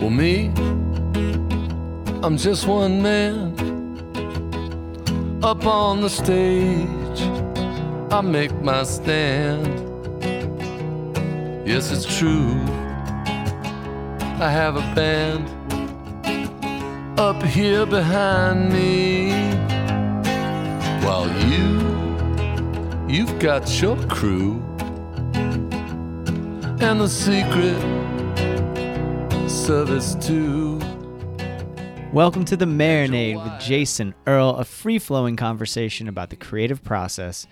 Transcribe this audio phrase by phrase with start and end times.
[0.00, 0.46] Well, me,
[2.22, 3.52] I'm just one man
[5.42, 7.20] up on the stage.
[8.10, 9.66] I make my stand.
[11.68, 12.54] Yes, it's true.
[14.40, 15.46] I have a band
[17.20, 19.32] up here behind me.
[21.04, 21.78] While you,
[23.06, 24.62] you've got your crew.
[26.80, 27.99] And the secret
[29.60, 30.78] service too.
[32.14, 37.46] Welcome to the Marinade with Jason Earle, a free flowing conversation about the creative process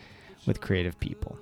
[0.47, 1.39] with creative people.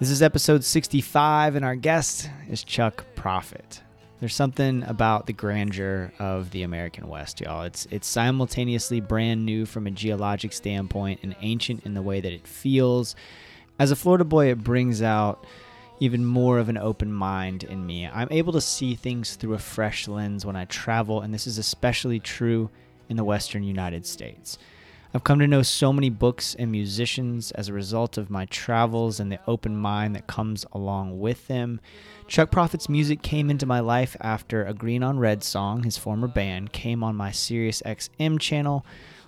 [0.00, 3.82] This is episode 65, and our guest is Chuck Prophet.
[4.18, 7.64] There's something about the grandeur of the American West, y'all.
[7.64, 12.32] It's it's simultaneously brand new from a geologic standpoint and ancient in the way that
[12.32, 13.16] it feels.
[13.78, 15.46] As a Florida boy, it brings out
[16.00, 18.06] even more of an open mind in me.
[18.06, 21.58] I'm able to see things through a fresh lens when I travel, and this is
[21.58, 22.70] especially true
[23.08, 24.58] in the Western United States.
[25.14, 29.18] I've come to know so many books and musicians as a result of my travels
[29.18, 31.80] and the open mind that comes along with them.
[32.26, 36.28] Chuck Prophet's music came into my life after a Green on Red song, his former
[36.28, 38.84] band, came on my Sirius XM channel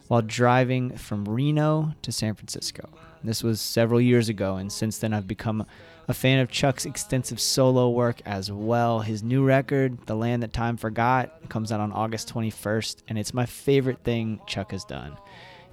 [0.08, 2.90] while driving from Reno to San Francisco.
[3.24, 5.64] This was several years ago, and since then I've become
[6.08, 9.00] a fan of Chuck's extensive solo work as well.
[9.00, 13.34] His new record, The Land That Time Forgot, comes out on August 21st, and it's
[13.34, 15.18] my favorite thing Chuck has done.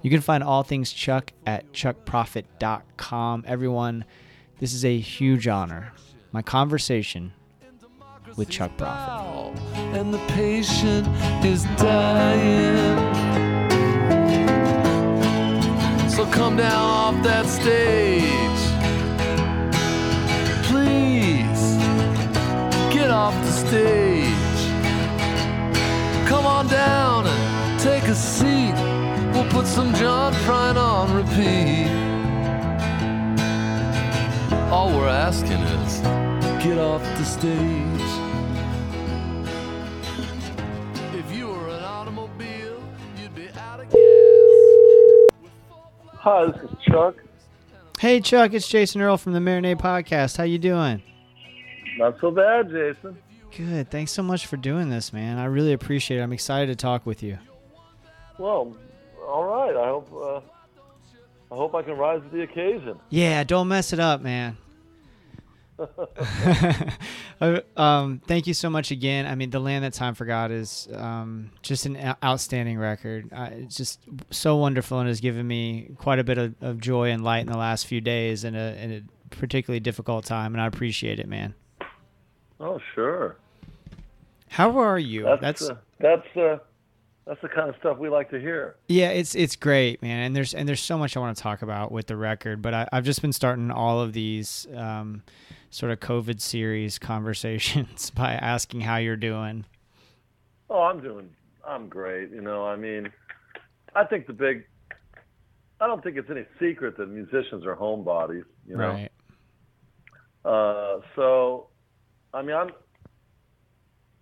[0.02, 3.44] You can find all things Chuck at chuckprophet.com.
[3.46, 4.04] Everyone,
[4.58, 5.92] this is a huge honor.
[6.32, 7.32] My conversation
[8.36, 9.58] with Chuck Prophet.
[9.74, 11.08] And the patient
[11.44, 12.96] is dying.
[16.10, 18.65] So come down off that stage.
[23.16, 24.60] Off the stage.
[26.28, 28.74] Come on down and take a seat.
[29.32, 31.88] We'll put some John Prine on repeat.
[34.70, 36.00] All we're asking is
[36.62, 38.10] get off the stage.
[41.18, 42.82] If you were an automobile,
[43.18, 44.00] you'd be out of gas.
[46.18, 47.14] Hi, this is Chuck.
[47.98, 50.36] Hey Chuck, it's Jason Earle from the Marinade Podcast.
[50.36, 51.02] How you doing?
[51.96, 53.16] Not so bad, Jason.
[53.56, 53.90] Good.
[53.90, 55.38] Thanks so much for doing this, man.
[55.38, 56.22] I really appreciate it.
[56.22, 57.38] I'm excited to talk with you.
[58.38, 58.76] Well,
[59.26, 59.74] all right.
[59.76, 60.40] I hope uh,
[61.52, 62.98] I hope I can rise to the occasion.
[63.08, 64.56] Yeah, don't mess it up, man.
[67.38, 69.26] Uh, um, thank you so much again.
[69.26, 73.28] I mean, the land that time forgot is um, just an outstanding record.
[73.30, 77.10] Uh, it's just so wonderful and has given me quite a bit of, of joy
[77.10, 80.62] and light in the last few days in a, in a particularly difficult time, and
[80.62, 81.54] I appreciate it, man.
[82.60, 83.36] Oh, sure.
[84.48, 85.24] How are you?
[85.24, 86.58] That's That's uh, that's uh,
[87.26, 88.76] that's the kind of stuff we like to hear.
[88.88, 90.26] Yeah, it's it's great, man.
[90.26, 92.72] And there's and there's so much I want to talk about with the record, but
[92.72, 95.22] I, I've just been starting all of these um,
[95.70, 99.64] sort of COVID series conversations by asking how you're doing.
[100.70, 101.30] Oh, I'm doing.
[101.66, 102.30] I'm great.
[102.30, 103.10] You know, I mean,
[103.94, 104.64] I think the big.
[105.80, 108.44] I don't think it's any secret that musicians are homebodies.
[108.66, 108.88] You know.
[108.88, 109.12] Right.
[110.44, 111.66] Uh, so,
[112.36, 112.68] I mean, I'm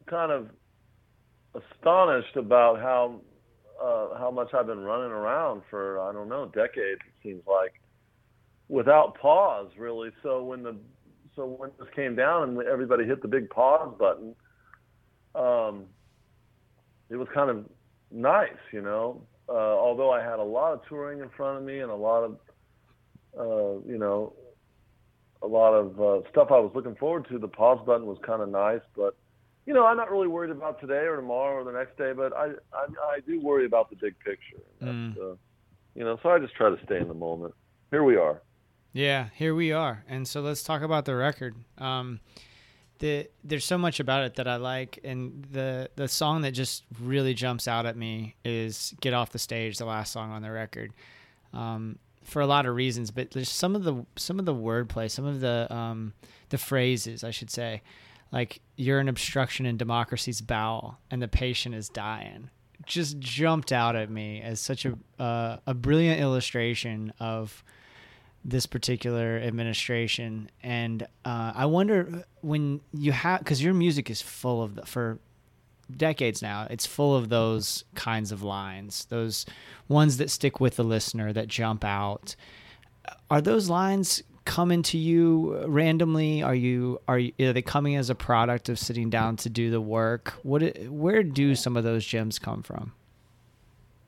[0.07, 0.49] kind of
[1.53, 3.21] astonished about how
[3.83, 7.01] uh, how much I've been running around for I don't know decades.
[7.05, 7.73] It seems like
[8.69, 10.11] without pause, really.
[10.23, 10.77] So when the
[11.35, 14.37] so when this came down and everybody hit the big pause button,
[15.35, 15.87] um,
[17.11, 17.65] it was kind of
[18.13, 19.23] nice, you know.
[19.49, 22.23] Uh, although I had a lot of touring in front of me and a lot
[22.23, 22.37] of
[23.37, 24.35] uh, you know
[25.45, 27.39] a lot of uh, stuff I was looking forward to.
[27.39, 29.15] The pause button was kind of nice, but
[29.67, 32.13] you know, I'm not really worried about today or tomorrow or the next day.
[32.13, 34.63] But I I, I do worry about the big picture.
[34.81, 35.35] That's, uh,
[35.95, 37.55] you know, so I just try to stay in the moment.
[37.91, 38.43] Here we are.
[38.93, 40.05] Yeah, here we are.
[40.09, 41.57] And so let's talk about the record.
[41.79, 42.21] Um,
[43.01, 46.85] the there's so much about it that I like, and the the song that just
[47.01, 50.51] really jumps out at me is "Get Off the Stage," the last song on the
[50.51, 50.93] record.
[51.53, 55.11] Um, for a lot of reasons, but there's some of the some of the wordplay,
[55.11, 56.15] some of the um,
[56.49, 57.83] the phrases, I should say,
[58.33, 62.51] like "you're an obstruction in democracy's bowel" and "the patient is dying,"
[62.87, 67.63] just jumped out at me as such a uh, a brilliant illustration of
[68.45, 70.51] this particular administration.
[70.63, 75.19] And uh, I wonder when you have because your music is full of the, for
[75.97, 79.47] decades now it's full of those kinds of lines those
[79.89, 82.37] ones that stick with the listener that jump out.
[83.31, 86.43] Are those lines coming to you randomly?
[86.43, 89.71] Are you are, you, are they coming as a product of sitting down to do
[89.71, 90.35] the work?
[90.43, 92.93] What where do some of those gems come from?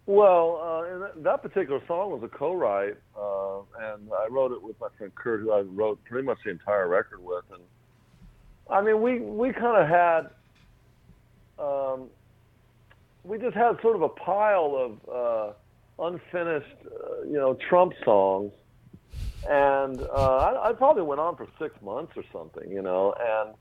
[0.07, 3.59] Well uh, that particular song was a co-write uh,
[3.93, 6.89] and i wrote it with my friend kurt who i wrote pretty much the entire
[6.89, 7.45] record with.
[7.53, 7.63] And
[8.71, 10.31] i mean we we kind of had
[11.59, 12.09] um,
[13.25, 15.53] we just had sort of a pile of
[16.01, 18.53] uh, unfinished, uh, you know, Trump songs,
[19.49, 23.55] and uh, I, I probably went on for six months or something, you know, and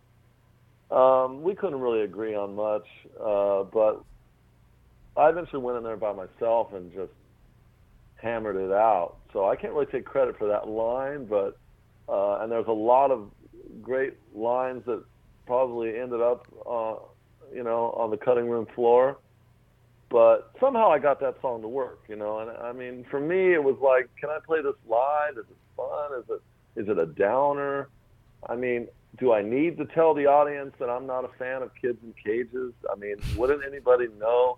[0.92, 2.86] um, we couldn't really agree on much,
[3.20, 4.04] uh, but
[5.18, 7.12] I eventually went in there by myself and just
[8.22, 9.18] hammered it out.
[9.34, 11.58] So I can't really take credit for that line, but
[12.08, 13.32] uh, and there's a lot of
[13.82, 15.04] great lines that
[15.48, 16.96] probably ended up uh,
[17.54, 19.18] you know, on the cutting room floor.
[20.10, 22.40] But somehow I got that song to work, you know.
[22.40, 25.38] And I mean, for me, it was like, can I play this live?
[25.38, 26.20] Is it fun?
[26.20, 26.42] Is it
[26.82, 27.90] is it a downer?
[28.48, 28.88] I mean,
[29.18, 32.14] do I need to tell the audience that I'm not a fan of kids in
[32.14, 32.74] cages?
[32.92, 34.58] I mean, wouldn't anybody know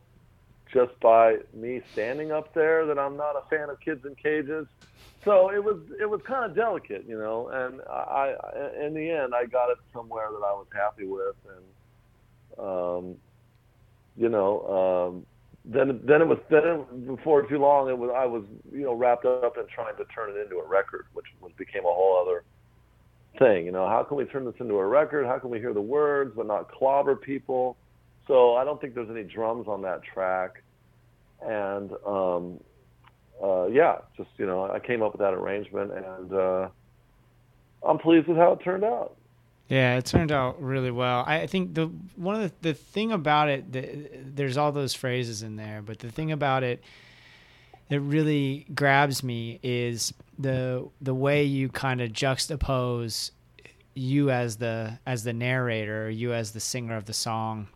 [0.73, 4.67] just by me standing up there that I'm not a fan of kids in cages?
[5.23, 7.47] So it was it was kind of delicate, you know.
[7.49, 11.35] And I, I in the end, I got it somewhere that I was happy with,
[11.47, 11.63] and
[12.59, 13.15] um,
[14.15, 15.25] you know, um,
[15.65, 19.25] then then it was then before too long it was I was you know wrapped
[19.25, 22.43] up in trying to turn it into a record, which was, became a whole other
[23.37, 23.65] thing.
[23.65, 25.25] You know, how can we turn this into a record?
[25.25, 27.75] How can we hear the words but not clobber people?
[28.27, 30.63] So I don't think there's any drums on that track,
[31.41, 32.59] and um,
[33.43, 36.69] uh, yeah, just you know I came up with that arrangement, and uh,
[37.85, 39.16] I'm pleased with how it turned out.
[39.69, 41.25] Yeah, it turned out really well.
[41.27, 45.43] I think the one of the, the thing about it, the, there's all those phrases
[45.43, 46.81] in there, but the thing about it
[47.89, 53.31] that really grabs me is the the way you kind of juxtapose
[53.93, 57.67] you as the as the narrator, you as the singer of the song,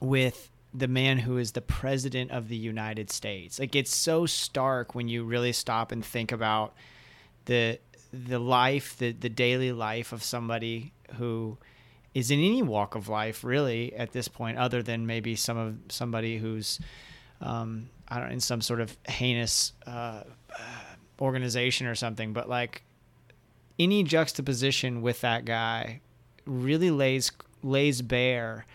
[0.00, 3.58] with the man who is the president of the United States.
[3.60, 6.74] Like it's so stark when you really stop and think about
[7.44, 7.78] the
[8.12, 11.58] the life, the the daily life of somebody who
[12.14, 15.76] is in any walk of life really at this point, other than maybe some of
[15.88, 16.80] somebody who's
[17.40, 20.22] um, I don't in some sort of heinous uh,
[21.20, 22.82] organization or something, but like
[23.78, 26.00] any juxtaposition with that guy
[26.44, 27.30] really lays
[27.62, 28.66] lays bare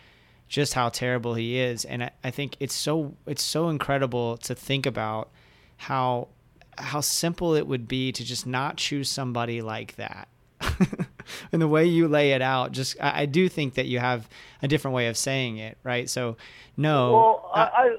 [0.47, 1.85] just how terrible he is.
[1.85, 5.29] And I, I think it's so it's so incredible to think about
[5.77, 6.29] how
[6.77, 10.27] how simple it would be to just not choose somebody like that
[11.51, 14.27] and the way you lay it out, just I, I, do think that you have
[14.61, 16.09] a different way of saying it, right?
[16.09, 16.37] So,
[16.77, 17.13] no.
[17.13, 17.97] Well, I, I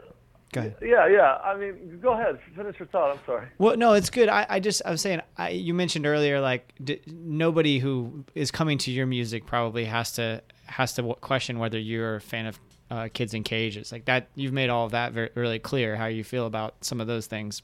[0.53, 0.77] go ahead.
[0.83, 1.39] Yeah, yeah.
[1.45, 2.39] I mean, go ahead.
[2.55, 3.13] Finish your thought.
[3.17, 3.47] I'm sorry.
[3.59, 4.29] Well, no, it's good.
[4.29, 8.51] I, I just I was saying I, you mentioned earlier like d- nobody who is
[8.51, 12.59] coming to your music probably has to has to question whether you're a fan of
[12.91, 14.29] uh, kids in cages like that.
[14.35, 17.27] You've made all of that very really clear how you feel about some of those
[17.27, 17.63] things.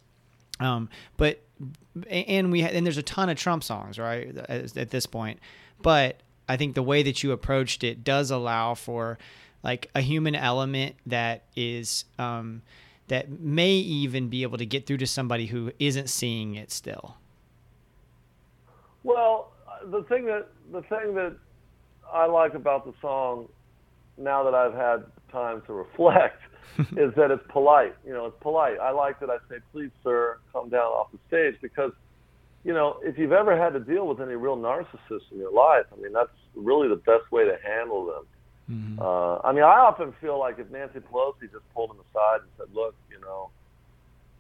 [0.61, 1.43] Um, but
[2.09, 5.41] and we and there's a ton of Trump songs right at this point,
[5.81, 9.19] but I think the way that you approached it does allow for
[9.63, 12.63] like a human element that is um,
[13.09, 17.17] that may even be able to get through to somebody who isn't seeing it still.
[19.05, 19.53] Well,
[19.87, 21.37] the thing that the thing that
[22.13, 23.49] I like about the song
[24.19, 26.43] now that I've had time to reflect
[26.97, 27.95] is that it's polite.
[28.07, 28.79] You know, it's polite.
[28.81, 31.93] I like that I say, "Please, sir, come down off the stage," because,
[32.65, 35.87] you know, if you've ever had to deal with any real narcissists in your life,
[35.93, 38.27] I mean, that's really the best way to handle them.
[38.71, 39.03] Mm-hmm.
[39.03, 42.51] Uh, I mean, I often feel like if Nancy Pelosi just pulled him aside and
[42.57, 43.51] said, "Look, you know,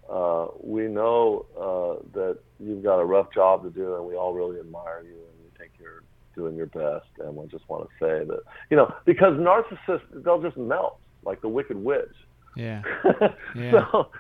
[0.09, 4.33] uh, we know uh, that you've got a rough job to do, and we all
[4.33, 6.03] really admire you, and we think you're
[6.35, 10.43] doing your best, and we just want to say that, you know, because narcissists they'll
[10.43, 12.15] just melt like the Wicked Witch.
[12.57, 12.83] Yeah.
[13.57, 13.91] yeah.
[13.91, 14.11] so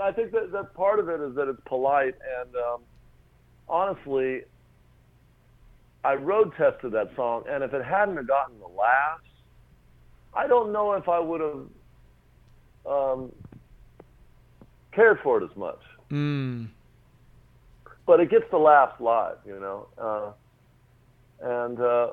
[0.00, 2.14] I think that, that part of it is that it's polite.
[2.40, 2.80] And um,
[3.68, 4.42] honestly,
[6.04, 9.24] I road tested that song, and if it hadn't have gotten the laughs,
[10.34, 11.66] I don't know if I would have
[12.86, 13.32] um,
[14.92, 15.80] cared for it as much.
[16.10, 16.68] Mm.
[18.06, 19.86] but it gets the laughs live, you know.
[19.98, 20.32] Uh,
[21.40, 22.08] and uh,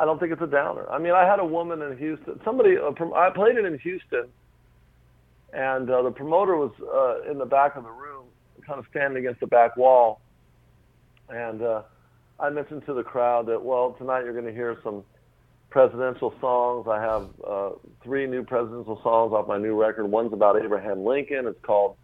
[0.00, 0.88] I don't think it's a downer.
[0.90, 2.40] I mean, I had a woman in Houston.
[2.44, 4.26] Somebody, uh, prom- I played it in Houston,
[5.52, 8.26] and uh, the promoter was uh, in the back of the room,
[8.66, 10.20] kind of standing against the back wall,
[11.28, 11.82] and uh,
[12.38, 15.02] I mentioned to the crowd that, well, tonight you're going to hear some
[15.70, 16.86] presidential songs.
[16.88, 17.70] I have uh,
[18.02, 20.06] three new presidential songs off my new record.
[20.06, 21.46] One's about Abraham Lincoln.
[21.46, 21.96] It's called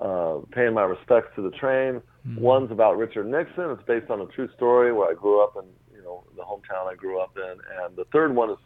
[0.00, 2.40] uh, "Paying My Respects to the Train." Mm-hmm.
[2.40, 3.70] One's about Richard Nixon.
[3.70, 5.64] It's based on a true story where I grew up in,
[6.36, 7.56] the hometown I grew up in.
[7.82, 8.58] And the third one is,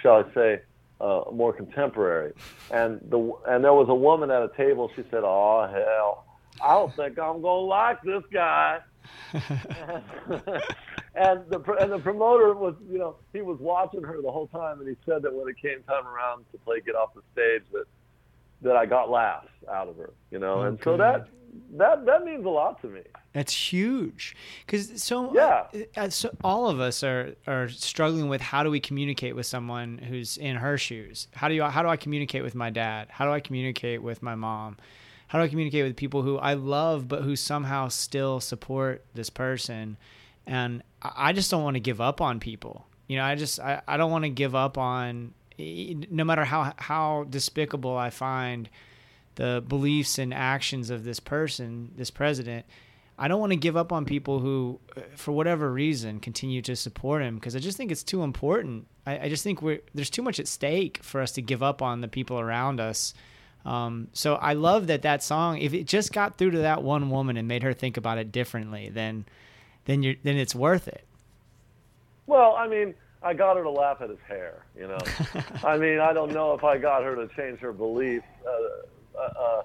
[0.00, 0.60] shall I say,
[1.00, 2.32] uh, more contemporary.
[2.70, 4.90] And the and there was a woman at a table.
[4.94, 6.24] She said, "Oh hell,
[6.62, 8.80] I don't think I'm gonna like this guy."
[9.32, 9.42] and
[11.50, 14.88] the and the promoter was, you know, he was watching her the whole time, and
[14.88, 17.84] he said that when it came time around to play "Get Off the Stage," that
[18.62, 21.26] that I got laughs out of her, you know, Oh, and so that
[21.76, 23.00] that that means a lot to me.
[23.32, 25.66] That's huge, because so Yeah.
[25.96, 29.98] uh, so all of us are are struggling with how do we communicate with someone
[29.98, 31.28] who's in her shoes?
[31.34, 33.08] How do you how do I communicate with my dad?
[33.10, 34.76] How do I communicate with my mom?
[35.28, 39.30] How do I communicate with people who I love but who somehow still support this
[39.30, 39.96] person?
[40.46, 42.86] And I I just don't want to give up on people.
[43.08, 46.72] You know, I just I, I don't want to give up on no matter how
[46.76, 48.68] how despicable I find
[49.36, 52.66] the beliefs and actions of this person, this president.
[53.18, 56.74] I don't want to give up on people who, uh, for whatever reason, continue to
[56.74, 58.86] support him because I just think it's too important.
[59.06, 61.82] I, I just think we're there's too much at stake for us to give up
[61.82, 63.14] on the people around us.
[63.64, 65.58] Um, so I love that that song.
[65.58, 68.32] If it just got through to that one woman and made her think about it
[68.32, 69.24] differently, then
[69.84, 71.04] then you're then it's worth it.
[72.26, 74.64] Well, I mean, I got her to laugh at his hair.
[74.76, 74.98] You know,
[75.64, 78.22] I mean, I don't know if I got her to change her belief.
[78.46, 78.86] Uh,
[79.16, 79.62] uh, uh,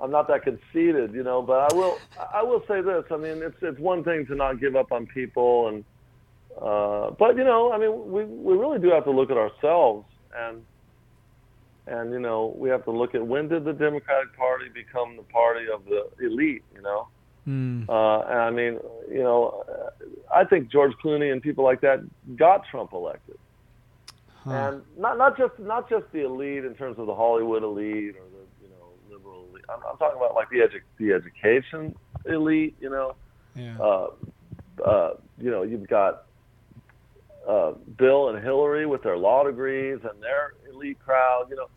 [0.00, 1.98] I'm not that conceited, you know, but I will.
[2.32, 3.04] I will say this.
[3.10, 5.84] I mean, it's it's one thing to not give up on people, and
[6.60, 10.06] uh, but you know, I mean, we we really do have to look at ourselves,
[10.34, 10.62] and
[11.86, 15.22] and you know, we have to look at when did the Democratic Party become the
[15.24, 17.08] party of the elite, you know.
[17.48, 17.88] Mm.
[17.88, 18.78] Uh, and I mean,
[19.10, 19.64] you know,
[20.34, 22.00] I think George Clooney and people like that
[22.36, 23.38] got Trump elected,
[24.44, 24.52] Huh.
[24.52, 28.24] and not not just not just the elite in terms of the Hollywood elite or
[28.32, 29.59] the you know liberal elite.
[29.72, 31.94] I'm, I'm talking about like the edu- the education
[32.26, 32.76] elite.
[32.80, 33.14] You know,
[33.54, 33.76] Yeah.
[33.80, 34.06] uh,
[34.84, 36.24] uh, you know, you've got
[37.48, 41.46] uh, Bill and Hillary with their law degrees and their elite crowd.
[41.50, 41.68] You know,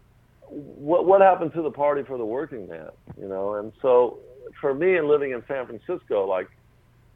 [0.50, 2.89] what what happened to the party for the working man?
[3.19, 4.19] You know, and so
[4.59, 6.47] for me, and living in San Francisco, like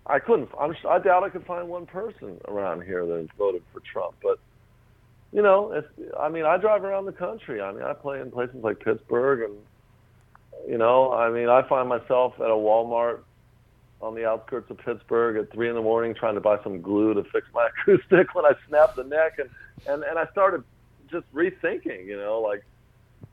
[0.05, 0.49] I couldn't.
[0.59, 4.15] I'm, I doubt I could find one person around here that voted for Trump.
[4.23, 4.39] But
[5.33, 5.85] you know, if
[6.17, 7.61] I mean, I drive around the country.
[7.61, 9.53] I mean, I play in places like Pittsburgh, and
[10.67, 13.19] you know, I mean, I find myself at a Walmart
[14.01, 17.13] on the outskirts of Pittsburgh at three in the morning trying to buy some glue
[17.13, 19.49] to fix my acoustic when I snapped the neck, and
[19.87, 20.63] and and I started
[21.11, 22.05] just rethinking.
[22.05, 22.63] You know, like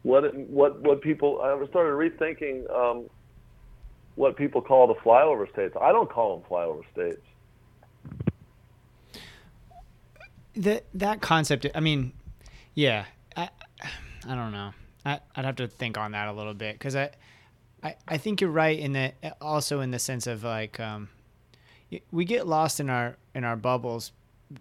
[0.03, 1.41] what what what people.
[1.41, 2.71] I started rethinking.
[2.75, 3.09] Um,
[4.17, 5.75] what people call the flyover states.
[5.81, 7.21] I don't call them flyover states.
[10.57, 12.13] that that concept i mean
[12.75, 13.05] yeah
[13.37, 13.49] i
[14.27, 14.73] i don't know
[15.05, 17.11] I, i'd have to think on that a little bit because I,
[17.83, 21.09] I i think you're right in that also in the sense of like um
[22.11, 24.13] we get lost in our in our bubbles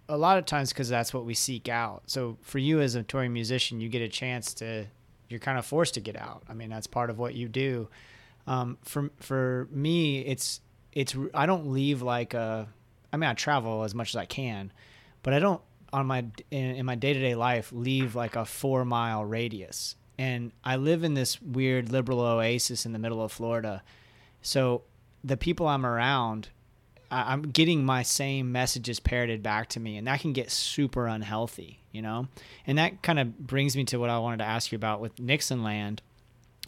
[0.10, 2.04] a lot of times because that's what we seek out.
[2.08, 4.86] So for you as a touring musician you get a chance to
[5.30, 6.44] you're kind of forced to get out.
[6.50, 7.90] I mean that's part of what you do.
[8.48, 12.68] Um for for me it's it's i don't leave like a
[13.12, 14.72] i mean i travel as much as i can
[15.24, 18.46] but I don't on my in, in my day to day life leave like a
[18.46, 19.96] four mile radius.
[20.18, 23.82] And I live in this weird liberal oasis in the middle of Florida,
[24.44, 24.84] so
[25.24, 26.50] the people I'm around,
[27.10, 31.08] I, I'm getting my same messages parroted back to me, and that can get super
[31.08, 32.28] unhealthy, you know.
[32.68, 35.20] And that kind of brings me to what I wanted to ask you about with
[35.20, 36.02] Nixon Land.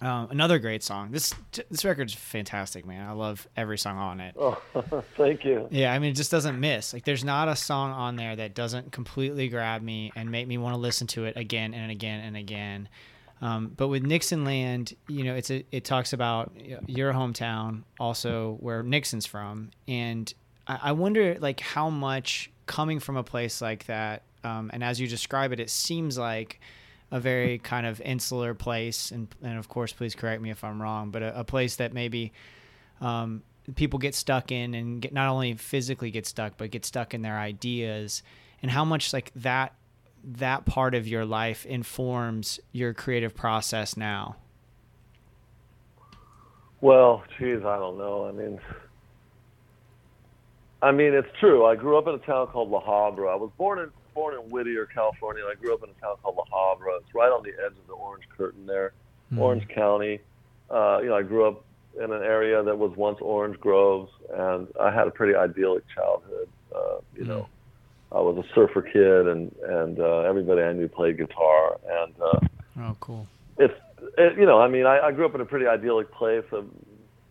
[0.01, 1.11] Um, another great song.
[1.11, 1.33] This
[1.69, 3.07] this record's fantastic, man.
[3.07, 4.35] I love every song on it.
[4.37, 4.61] Oh,
[5.17, 5.67] thank you.
[5.71, 6.93] Yeah, I mean, it just doesn't miss.
[6.93, 10.57] Like, there's not a song on there that doesn't completely grab me and make me
[10.57, 12.89] want to listen to it again and again and again.
[13.41, 16.53] Um, but with Nixon Land, you know, it's a, it talks about
[16.87, 20.33] your hometown, also where Nixon's from, and
[20.67, 24.99] I, I wonder like how much coming from a place like that, um, and as
[24.99, 26.61] you describe it, it seems like
[27.11, 30.81] a very kind of insular place, and and of course, please correct me if I'm
[30.81, 32.31] wrong, but a, a place that maybe
[33.01, 33.43] um,
[33.75, 37.21] people get stuck in and get not only physically get stuck but get stuck in
[37.21, 38.23] their ideas.
[38.61, 39.73] And how much like that
[40.25, 44.35] that part of your life informs your creative process now
[46.81, 48.27] Well, geez, I don't know.
[48.27, 48.59] I mean,
[50.81, 51.65] I mean, it's true.
[51.65, 53.31] I grew up in a town called La Habra.
[53.31, 55.43] I was born in born in Whittier, California.
[55.49, 56.99] I grew up in a town called La Habra.
[57.01, 58.93] It's right on the edge of the Orange Curtain there,
[59.33, 59.39] Mhm.
[59.39, 60.19] Orange County.
[60.69, 61.63] Uh, you know, I grew up
[61.97, 66.49] in an area that was once orange groves, and I had a pretty idyllic childhood.
[66.73, 67.47] Uh, you know,
[68.15, 72.39] I was a surfer kid, and and uh, everybody I knew played guitar, and uh,
[72.79, 73.27] Oh, cool.
[73.57, 73.73] it's
[74.17, 76.65] it, you know i mean I, I grew up in a pretty idyllic place of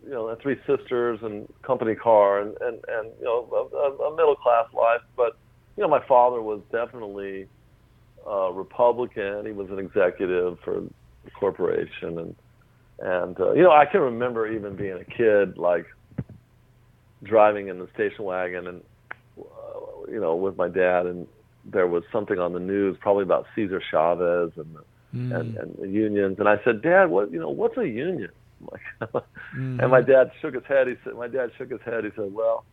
[0.03, 4.35] you know three sisters and company car and and and you know a, a middle
[4.37, 5.37] class life but
[5.77, 7.47] you know my father was definitely
[8.27, 12.35] a republican he was an executive for a corporation and
[13.01, 15.87] and uh, you know i can remember even being a kid like
[17.23, 18.83] driving in the station wagon and
[19.39, 21.27] uh, you know with my dad and
[21.65, 24.81] there was something on the news probably about cesar chavez and the
[25.15, 25.33] Mm.
[25.39, 26.41] and, and the unions.
[26.41, 28.31] And I said, Dad, what you know, what's a union?
[28.73, 28.81] Like,
[29.55, 29.81] Mhm.
[29.81, 30.89] and my dad shook his head.
[30.89, 32.03] He said, my dad shook his head.
[32.05, 32.65] He said, Well,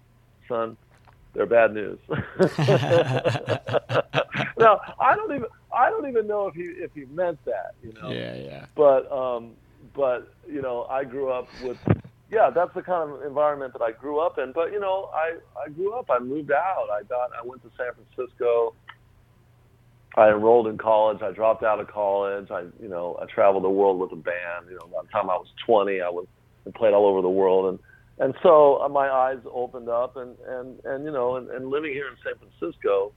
[0.47, 0.75] son,
[1.33, 1.99] they're bad news.
[4.57, 5.45] now I don't even
[5.75, 8.11] I don't even know if he if he meant that, you know.
[8.11, 8.65] yeah, yeah.
[8.75, 9.51] But um,
[9.93, 11.77] but you know, I grew up with.
[12.31, 14.53] Yeah, that's the kind of environment that I grew up in.
[14.53, 16.05] But you know, I I grew up.
[16.09, 16.87] I moved out.
[16.91, 17.31] I got.
[17.37, 18.73] I went to San Francisco.
[20.15, 21.21] I enrolled in college.
[21.21, 22.51] I dropped out of college.
[22.51, 24.67] I, you know, I traveled the world with a band.
[24.69, 26.25] You know, by the time I was 20, I was
[26.65, 27.79] and played all over the world, and
[28.19, 31.91] and so uh, my eyes opened up, and and and you know, and, and living
[31.91, 33.11] here in San Francisco,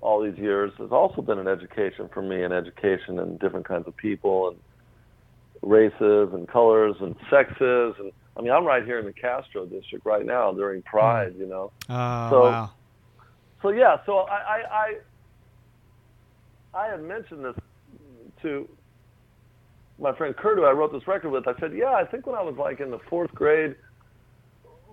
[0.00, 3.86] all these years has also been an education for me, an education in different kinds
[3.86, 4.58] of people and
[5.62, 10.04] races and colors and sexes, and I mean, I'm right here in the Castro district
[10.04, 10.88] right now during hmm.
[10.88, 12.70] Pride, you know Oh, So- wow.
[13.62, 14.94] so yeah, so I, I I
[16.74, 17.54] I had mentioned this
[18.42, 18.68] to
[19.98, 21.46] my friend Kurt, who I wrote this record with.
[21.46, 23.76] I said, yeah, I think when I was like in the fourth grade,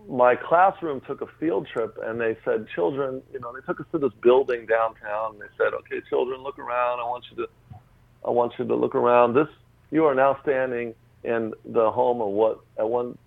[0.08, 3.88] my classroom took a field trip, and they said, children, you know, they took us
[3.94, 7.00] to this building downtown, and they said, okay, children, look around.
[7.00, 7.78] I want you to,
[8.26, 9.34] I want you to look around.
[9.34, 9.48] This,
[9.90, 13.18] you are now standing in the home of what at one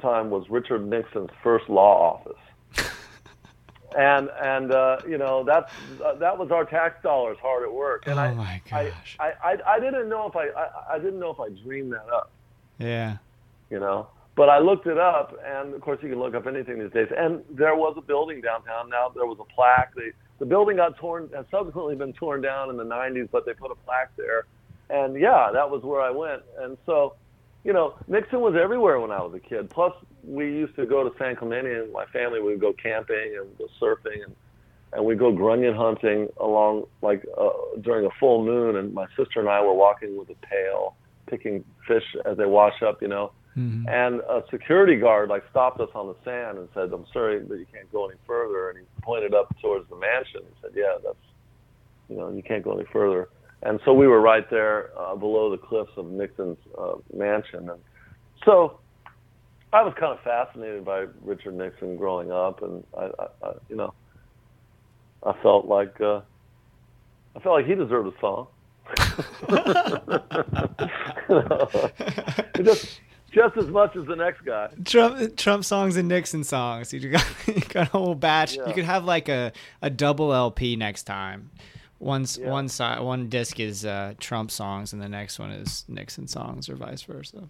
[0.00, 2.86] time was Richard Nixon's first law office
[3.96, 5.72] and and uh, you know that's
[6.04, 8.04] uh, that was our tax dollars hard at work.
[8.06, 9.16] And oh I, my gosh.
[9.18, 12.08] I, I I didn't know if I, I I didn't know if I dreamed that
[12.12, 12.30] up,
[12.78, 13.16] yeah.
[13.70, 14.08] you know.
[14.36, 17.08] But I looked it up, and of course you can look up anything these days.
[17.16, 18.88] And there was a building downtown.
[18.88, 19.92] Now there was a plaque.
[19.94, 23.52] They, the building got torn, has subsequently been torn down in the 90s, but they
[23.52, 24.46] put a plaque there.
[24.88, 26.42] And yeah, that was where I went.
[26.58, 27.16] And so,
[27.64, 29.70] you know, Nixon was everywhere when I was a kid.
[29.70, 29.92] Plus,
[30.24, 33.66] we used to go to San Clemente, and my family would go camping and go
[33.80, 34.34] surfing, and
[34.92, 38.76] and we go grunion hunting along like uh, during a full moon.
[38.76, 40.96] And my sister and I were walking with a pail,
[41.26, 43.30] picking fish as they wash up, you know.
[43.56, 43.88] Mhm.
[43.88, 47.58] And a security guard like stopped us on the sand and said, "I'm sorry, but
[47.58, 50.42] you can't go any further." And he pointed up towards the mansion.
[50.42, 51.16] He said, "Yeah, that's
[52.08, 53.28] you know, you can't go any further."
[53.62, 57.80] And so we were right there uh, below the cliffs of Nixon's uh, mansion, and
[58.44, 58.78] so
[59.72, 63.76] I was kind of fascinated by Richard Nixon growing up, and I, I, I you
[63.76, 63.92] know,
[65.24, 66.22] I felt like uh,
[67.36, 68.46] I felt like he deserved a song.
[72.64, 74.68] just just as much as the next guy.
[74.84, 76.92] Trump Trump songs and Nixon songs.
[76.92, 78.56] You got, you got a whole batch.
[78.56, 78.66] Yeah.
[78.66, 81.50] You could have like a, a double LP next time.
[82.00, 82.50] One's Yeah.
[82.50, 86.68] one side one disc is uh, Trump songs and the next one is Nixon songs
[86.68, 87.48] or vice versa.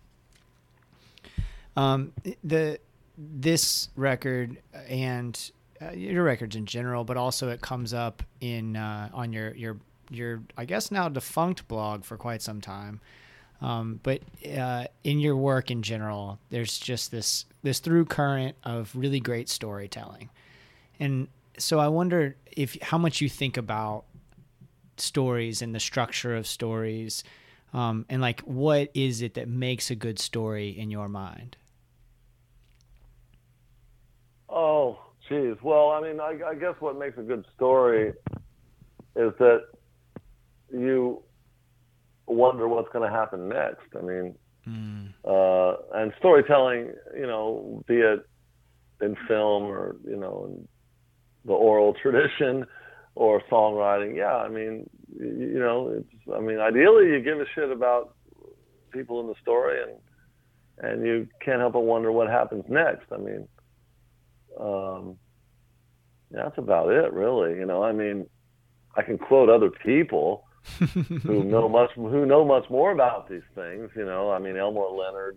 [1.77, 2.13] Um,
[2.45, 2.79] the
[3.17, 4.59] this record
[4.89, 9.55] and uh, your records in general, but also it comes up in uh, on your
[9.55, 9.77] your
[10.11, 13.01] your I guess now defunct blog for quite some time.
[13.63, 14.23] Um, but
[14.59, 19.49] uh, in your work in general, there's just this this through current of really great
[19.49, 20.31] storytelling,
[20.99, 24.05] and so I wonder if how much you think about
[25.01, 27.25] stories and the structure of stories,
[27.73, 31.57] um, and like what is it that makes a good story in your mind?
[34.49, 35.57] Oh, geez.
[35.63, 38.13] Well, I mean, I, I guess what makes a good story
[39.17, 39.61] is that
[40.73, 41.23] you
[42.27, 43.87] wonder what's going to happen next.
[43.97, 44.35] I mean,
[44.69, 45.15] Mm.
[45.25, 48.21] uh, and storytelling, you know, be it
[49.01, 50.69] in film or you know, in
[51.47, 52.67] the oral tradition
[53.21, 54.17] or songwriting.
[54.17, 56.35] Yeah, I mean, you, know, it's.
[56.35, 58.15] I mean, ideally, you give a shit about
[58.93, 59.93] people in the story, and
[60.83, 63.13] and you can't help but wonder what happens next.
[63.13, 63.47] I mean,
[64.59, 65.19] um,
[66.31, 67.59] that's about it, really.
[67.59, 68.27] You know, I mean,
[68.97, 70.47] I can quote other people
[71.23, 73.91] who know much who know much more about these things.
[73.95, 75.37] You know, I mean Elmore Leonard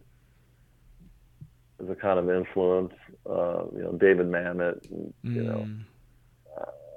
[1.82, 2.94] is a kind of influence.
[3.30, 5.68] Uh, you know, David Mamet, and, you know.
[5.68, 5.84] Mm.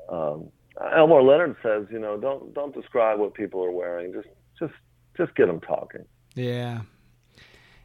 [0.08, 0.52] Um,
[0.94, 4.12] Elmore Leonard says, you know, don't don't describe what people are wearing.
[4.12, 4.74] Just just
[5.16, 6.04] just get them talking.
[6.34, 6.82] Yeah.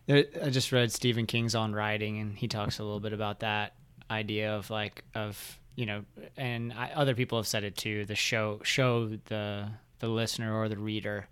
[0.08, 3.40] There, I just read Stephen King's on writing, and he talks a little bit about
[3.40, 3.76] that
[4.10, 6.04] idea of like of you know,
[6.36, 8.06] and I, other people have said it too.
[8.06, 11.28] The show show the the listener or the reader,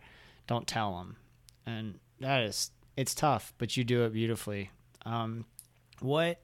[0.48, 1.18] don't tell them,
[1.66, 4.72] and that is it's tough, but you do it beautifully.
[5.06, 5.46] Um,
[6.00, 6.42] what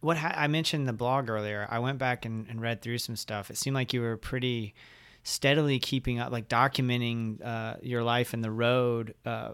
[0.00, 1.66] what ha- I mentioned the blog earlier.
[1.70, 3.50] I went back and, and read through some stuff.
[3.50, 4.74] It seemed like you were pretty
[5.22, 9.14] steadily keeping up, like documenting uh, your life in the road.
[9.24, 9.52] Uh,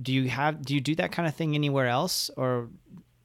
[0.00, 2.68] do you have do you do that kind of thing anywhere else, or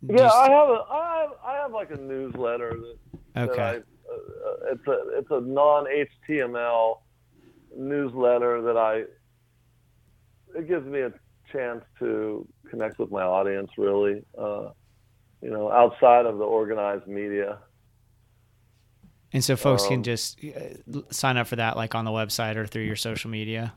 [0.08, 2.98] Yeah, you I have a I have I have like a newsletter that,
[3.36, 3.62] that Okay.
[3.62, 6.98] I, uh, it's a it's a non HTML
[7.78, 9.04] newsletter that I
[10.58, 11.14] it gives me a
[11.52, 14.70] chance to connect with my audience really uh,
[15.74, 17.60] outside of the organized media.
[19.34, 22.56] And so folks can um, just uh, sign up for that, like on the website
[22.56, 23.74] or through your social media.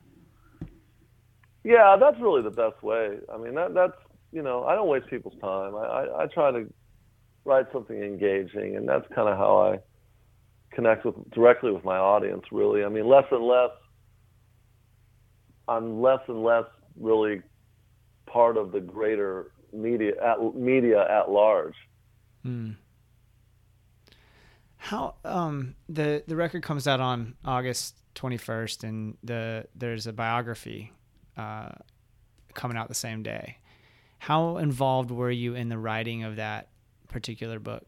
[1.64, 3.18] yeah that's really the best way.
[3.32, 3.96] I mean that that's
[4.32, 5.74] you know I don't waste people's time.
[5.74, 6.72] I I, I try to
[7.44, 9.78] write something engaging and that's kind of how I
[10.74, 12.84] connect with directly with my audience really.
[12.84, 13.70] I mean less and less
[15.68, 16.66] I'm less and less
[17.00, 17.42] really
[18.26, 21.74] part of the greater media at media at large
[22.42, 22.72] Hmm.
[24.76, 30.12] How um the the record comes out on August twenty first, and the there's a
[30.12, 30.92] biography
[31.36, 31.70] uh,
[32.54, 33.58] coming out the same day.
[34.18, 36.68] How involved were you in the writing of that
[37.08, 37.84] particular book?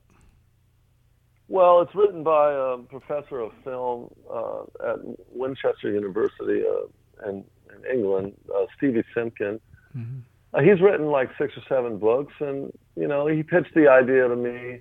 [1.49, 4.99] Well, it's written by a professor of film uh, at
[5.33, 9.59] Winchester University uh, in, in England, uh, Stevie Simpkin.
[9.97, 10.23] Mhm.
[10.55, 14.27] Uh, he's written like six or seven books, and you know he pitched the idea
[14.29, 14.81] to me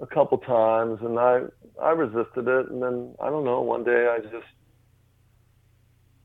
[0.00, 1.40] a couple times, and I
[1.82, 3.62] I resisted it, and then I don't know.
[3.62, 4.46] One day I just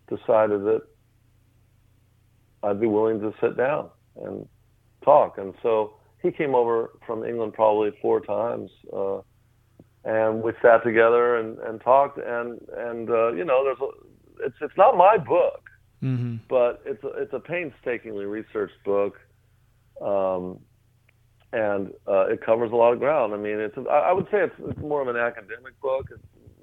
[0.09, 0.81] decided that
[2.63, 4.47] I'd be willing to sit down and
[5.03, 8.71] talk, and so he came over from England probably four times.
[8.91, 9.19] Uh,
[10.05, 14.55] and we sat together and, and talked and and uh, you know there's a, it's
[14.61, 15.62] it's not my book
[16.03, 16.35] Mm-hmm.
[16.49, 19.15] but it's a, it's a painstakingly researched book
[20.01, 20.59] um,
[21.53, 23.33] and uh, it covers a lot of ground.
[23.33, 26.07] I mean it's I I would say it's, it's more of an academic book.
[26.11, 26.19] It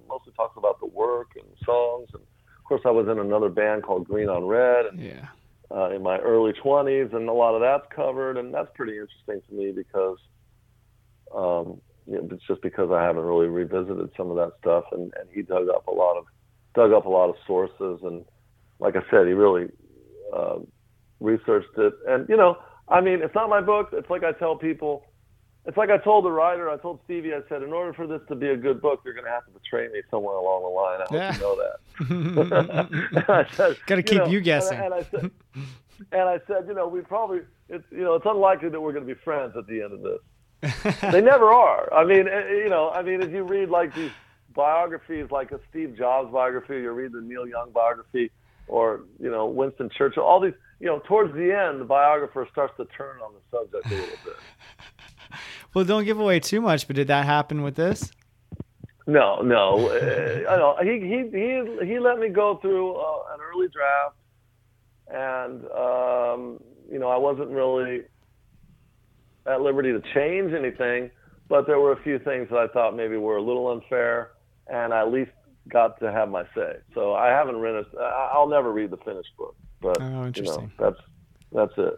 [0.09, 2.09] mostly talks about the work and songs.
[2.13, 5.29] And of course I was in another band called Green on Red and Yeah.
[5.71, 9.41] uh, in my early 20s, and a lot of that's covered, and that's pretty interesting
[9.49, 10.19] to me because
[11.35, 15.43] um, it's just because I haven't really revisited some of that stuff, and, and he
[15.43, 16.25] dug up a lot of
[16.75, 18.25] dug up a lot of sources, and
[18.81, 19.69] like I said, he really
[20.35, 20.59] uh,
[21.21, 23.91] researched it, and you know, I mean, it's not my book.
[23.93, 25.05] It's like I tell people.
[25.67, 28.23] It's like I told the writer, I told Stevie, I said, in order for this
[28.29, 30.69] to be a good book, you're going to have to betray me somewhere along the
[30.69, 31.01] line.
[31.03, 32.87] I hope you know
[33.27, 33.47] that.
[33.57, 34.79] Said, Gotta keep know, you and I- guessing.
[34.79, 35.31] And, I said,
[36.13, 39.07] and I said, you know, we probably, it's, you know, it's unlikely that we're going
[39.07, 40.95] to be friends at the end of this.
[41.13, 41.93] They never are.
[41.93, 44.13] I mean, eh, you know, I mean, if you read like these
[44.55, 48.31] biographies, like a Steve Jobs biography, you read the Neil Young biography,
[48.69, 50.23] or you know, Winston Churchill.
[50.23, 53.87] All these, you know, towards the end, the biographer starts to turn on the subject
[53.87, 54.37] a little bit.
[55.75, 56.87] well, don't give away too much.
[56.87, 58.11] But did that happen with this?
[59.07, 59.89] No, no.
[59.89, 64.17] Uh, I know he he he he let me go through uh, an early draft,
[65.09, 68.03] and um, you know I wasn't really
[69.47, 71.11] at liberty to change anything,
[71.49, 74.33] but there were a few things that I thought maybe were a little unfair,
[74.69, 75.33] and I at least
[75.71, 76.77] got to have my say.
[76.95, 77.87] So I haven't read it.
[77.99, 80.99] I'll never read the finished book, but Oh, you know that's
[81.53, 81.95] that's it.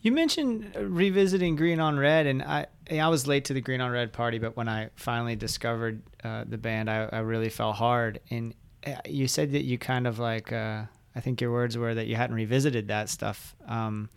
[0.00, 3.80] You mentioned uh, revisiting Green on Red, and I I was late to the Green
[3.80, 7.72] on Red party, but when I finally discovered uh, the band, I, I really fell
[7.72, 8.20] hard.
[8.30, 8.54] And
[8.86, 10.82] uh, you said that you kind of like uh,
[11.16, 13.56] I think your words were that you hadn't revisited that stuff.
[13.66, 14.10] Um,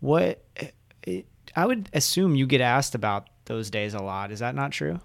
[0.00, 0.44] what
[1.06, 1.26] it,
[1.56, 4.30] I would assume you get asked about those days a lot.
[4.30, 5.00] Is that not true?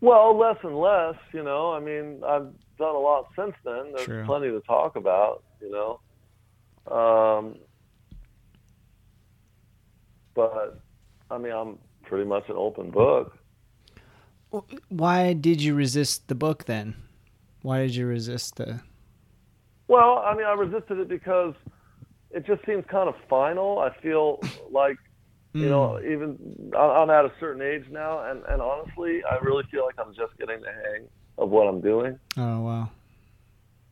[0.00, 1.72] Well, less and less, you know.
[1.72, 3.92] I mean, I've done a lot since then.
[3.94, 4.24] There's True.
[4.26, 6.00] plenty to talk about, you know.
[6.94, 7.56] Um,
[10.34, 10.80] but
[11.30, 13.38] I mean, I'm pretty much an open book.
[14.88, 16.94] Why did you resist the book then?
[17.62, 18.82] Why did you resist the?
[19.88, 21.54] Well, I mean, I resisted it because
[22.30, 23.78] it just seems kind of final.
[23.78, 24.96] I feel like,
[25.54, 29.62] you know, even I- I'm at a certain age now, and, and honestly, I really
[29.70, 32.18] feel like I'm just getting the hang of what I'm doing.
[32.36, 32.88] Oh wow.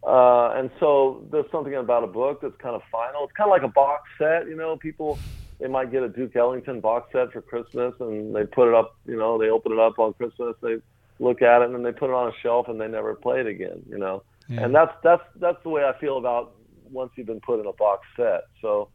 [0.05, 3.23] Uh, and so there's something about a book that's kind of final.
[3.25, 4.77] It's kind of like a box set, you know.
[4.77, 5.19] People
[5.61, 8.97] they might get a Duke Ellington box set for Christmas, and they put it up.
[9.07, 10.57] You know, they open it up on Christmas.
[10.61, 10.79] They
[11.21, 13.39] look at it, and then they put it on a shelf, and they never play
[13.41, 13.81] it again.
[13.89, 14.65] You know, Yeah.
[14.65, 16.55] and that's that's that's the way I feel about
[16.91, 18.43] once you've been put in a box set.
[18.61, 18.89] So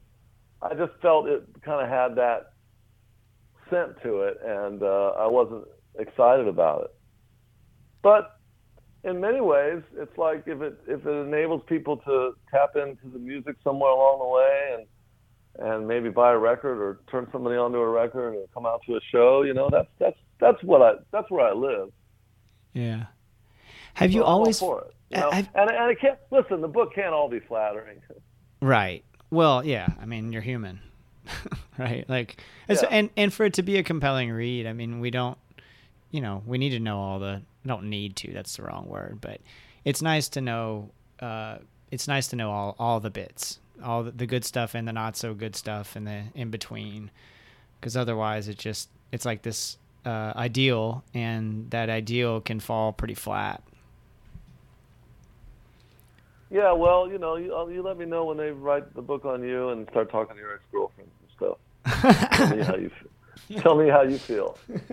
[0.61, 2.51] I just felt it kind of had that
[3.69, 5.65] scent to it, and uh, I wasn't
[5.99, 6.95] excited about it.
[8.01, 8.31] But
[9.03, 13.19] in many ways, it's like if it if it enables people to tap into the
[13.19, 14.87] music somewhere along the way, and
[15.73, 18.95] and maybe buy a record or turn somebody onto a record or come out to
[18.95, 21.89] a show, you know, that's that's that's what I that's where I live.
[22.73, 23.05] yeah.
[23.95, 24.93] Have you So always for it?
[25.09, 25.29] You know?
[25.31, 26.61] And and it can't listen.
[26.61, 28.01] The book can't all be flattering.
[28.61, 29.03] Right.
[29.29, 29.87] Well, yeah.
[29.99, 30.81] I mean, you're human,
[31.77, 32.05] right?
[32.09, 32.87] Like, Yeah.
[32.89, 35.37] and and for it to be a compelling read, I mean, we don't,
[36.11, 37.41] you know, we need to know all the.
[37.65, 38.31] Don't need to.
[38.31, 39.41] That's the wrong word, but
[39.83, 40.91] it's nice to know.
[41.19, 41.57] Uh,
[41.91, 44.93] it's nice to know all all the bits, all the, the good stuff and the
[44.93, 47.11] not so good stuff, and the in between,
[47.79, 53.15] because otherwise, it just it's like this uh, ideal, and that ideal can fall pretty
[53.15, 53.61] flat.
[56.49, 59.25] Yeah, well, you know, you, uh, you let me know when they write the book
[59.25, 60.91] on you and start talking to your ex stuff.
[61.87, 64.57] Tell me how you f- tell me how you feel.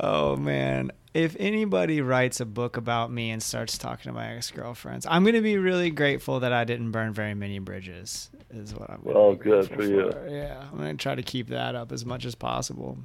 [0.00, 5.04] Oh man, if anybody writes a book about me and starts talking to my ex-girlfriends,
[5.06, 8.30] I'm going to be really grateful that I didn't burn very many bridges.
[8.50, 9.00] Is what I'm.
[9.34, 9.82] be good grateful for
[10.28, 10.34] you.
[10.34, 12.98] Yeah, I'm going to try to keep that up as much as possible.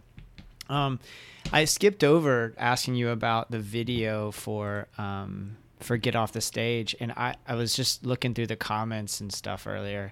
[0.70, 1.00] Um,
[1.52, 6.96] I skipped over asking you about the video for um for Get Off the Stage,
[7.00, 10.12] and I I was just looking through the comments and stuff earlier,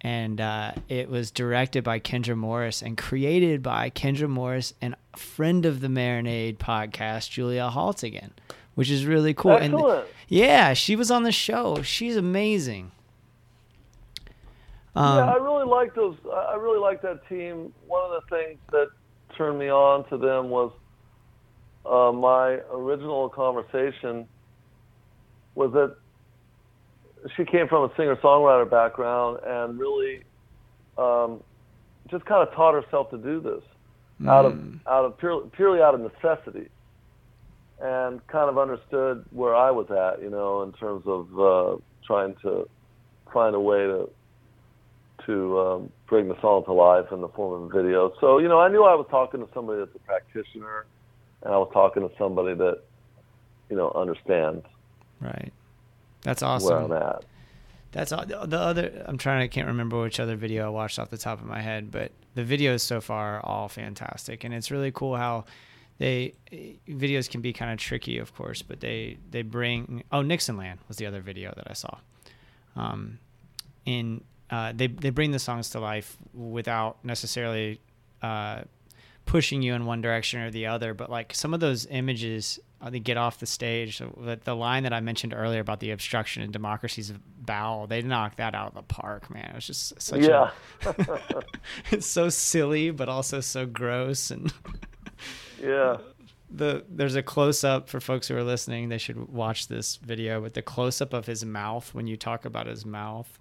[0.00, 5.64] and uh, it was directed by Kendra Morris and created by Kendra Morris and friend
[5.64, 8.30] of the Marinade podcast, Julia Haltigan,
[8.74, 9.56] which is really cool.
[9.56, 10.08] And Excellent.
[10.28, 11.82] yeah, she was on the show.
[11.82, 12.92] She's amazing.
[14.94, 16.16] Um, yeah, I really like those.
[16.32, 17.72] I I really like that team.
[17.86, 18.88] One of the things that
[19.36, 20.72] turned me on to them was
[21.84, 24.26] uh, my original conversation
[25.56, 25.96] was that
[27.36, 30.22] she came from a singer-songwriter background and really
[30.96, 31.42] um,
[32.08, 33.62] just kind of taught herself to do this
[34.28, 36.68] out of mm, out of purely purely out of necessity,
[37.80, 42.34] and kind of understood where I was at, you know, in terms of uh, trying
[42.42, 42.68] to
[43.32, 44.08] find a way to
[45.26, 48.12] to um, bring the song to life in the form of a video.
[48.20, 50.86] So, you know, I knew I was talking to somebody that's a practitioner,
[51.42, 52.82] and I was talking to somebody that,
[53.68, 54.64] you know, understands
[55.20, 55.52] right.
[56.22, 56.92] That's where awesome.
[56.92, 57.24] I'm at.
[57.92, 59.04] That's all, the the other.
[59.06, 59.42] I'm trying.
[59.42, 62.12] I can't remember which other video I watched off the top of my head, but
[62.34, 65.44] the videos so far are all fantastic, and it's really cool how
[65.98, 66.34] they
[66.86, 70.04] videos can be kind of tricky, of course, but they they bring.
[70.12, 71.96] Oh, Nixonland was the other video that I saw.
[72.74, 73.18] Um,
[73.86, 77.80] in uh, they they bring the songs to life without necessarily
[78.20, 78.62] uh,
[79.24, 82.90] pushing you in one direction or the other, but like some of those images, uh,
[82.90, 83.98] they get off the stage.
[83.98, 88.36] The, the line that I mentioned earlier about the obstruction and democracy's bowel, they knocked
[88.38, 89.50] that out of the park, man.
[89.50, 90.50] It was just such Yeah.
[90.84, 90.94] a,
[91.90, 94.30] it's so silly, but also so gross.
[94.30, 94.52] And
[95.62, 95.96] Yeah.
[96.50, 98.88] the there's a close up for folks who are listening.
[98.88, 100.40] They should watch this video.
[100.42, 103.38] But the close up of his mouth when you talk about his mouth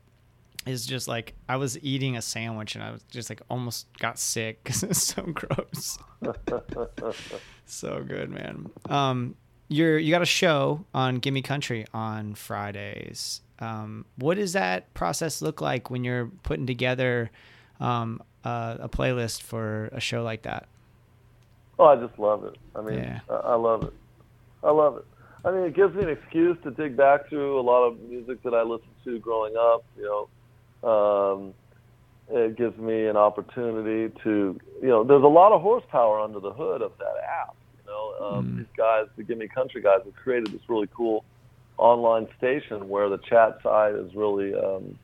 [0.66, 4.18] is just like I was eating a sandwich and I was just like almost got
[4.20, 5.98] sick because it's so gross.
[7.66, 8.70] so good, man.
[8.90, 9.36] Um,
[9.68, 13.42] you're you got a show on Gimme Country on Fridays.
[13.60, 17.32] Um, what does that process look like when you're putting together
[17.80, 20.68] um, uh, a playlist for a show like that?
[21.80, 22.58] Oh, I just love it.
[22.76, 23.20] I mean, Yeah.
[23.30, 23.94] I, I love it.
[24.64, 25.06] I love it.
[25.46, 28.42] I mean, it gives me an excuse to dig back through a lot of music
[28.44, 29.86] that I listened to growing up.
[29.96, 30.30] You know,
[30.86, 31.54] um,
[32.28, 36.54] it gives me an opportunity to, you know, there's a lot of horsepower under the
[36.54, 37.56] hood of that app.
[37.78, 38.58] You know, um, Mm.
[38.58, 41.26] these guys, the Gimme Country guys, have created this really cool
[41.78, 44.98] online station where the chat side is really, um,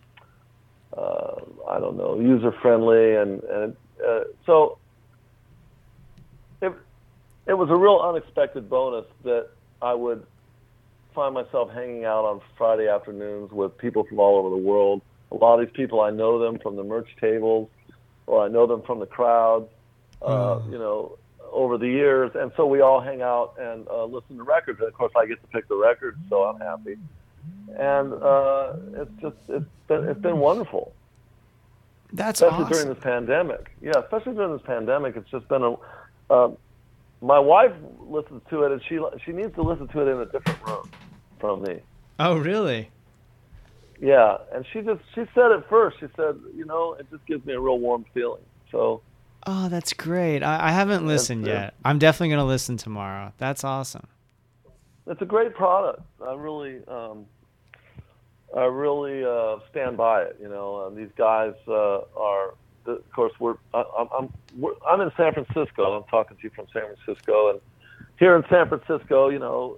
[0.97, 1.35] uh,
[1.69, 4.79] I don't know, user friendly, and and uh, so
[6.61, 6.73] it
[7.47, 9.47] it was a real unexpected bonus that
[9.81, 10.23] I would
[11.13, 15.01] find myself hanging out on Friday afternoons with people from all over the world.
[15.31, 17.69] A lot of these people, I know them from the merch tables,
[18.27, 19.69] or I know them from the crowds,
[20.21, 20.71] uh, Mm.
[20.71, 21.17] you know,
[21.51, 22.31] over the years.
[22.35, 24.79] And so we all hang out and uh, listen to records.
[24.79, 26.97] And of course, I get to pick the records, so I'm happy.
[27.77, 30.93] And uh, it's just it's been it's been wonderful
[32.13, 32.73] That's especially awesome.
[32.73, 33.71] during this pandemic.
[33.81, 35.75] Yeah, especially during this pandemic, it's just been a.
[36.29, 36.51] Uh,
[37.21, 37.73] my wife
[38.07, 40.89] listens to it, and she she needs to listen to it in a different room
[41.39, 41.79] from me.
[42.19, 42.89] Oh, really?
[44.01, 45.97] Yeah, and she just she said it first.
[46.01, 48.41] She said, you know, it just gives me a real warm feeling.
[48.71, 49.01] So
[49.47, 50.43] Oh, that's great.
[50.43, 51.73] I, I haven't listened uh, yet.
[51.83, 53.33] I'm definitely gonna listen tomorrow.
[53.37, 54.07] That's awesome.
[55.07, 56.01] it's a great product.
[56.25, 57.25] I really, um,
[58.55, 60.37] I really uh, stand by it.
[60.41, 62.53] You know, and these guys uh, are,
[62.85, 65.97] of course, we're I, I'm I'm, we're, I'm in San Francisco.
[65.97, 67.61] I'm talking to you from San Francisco, and
[68.19, 69.77] here in San Francisco, you know,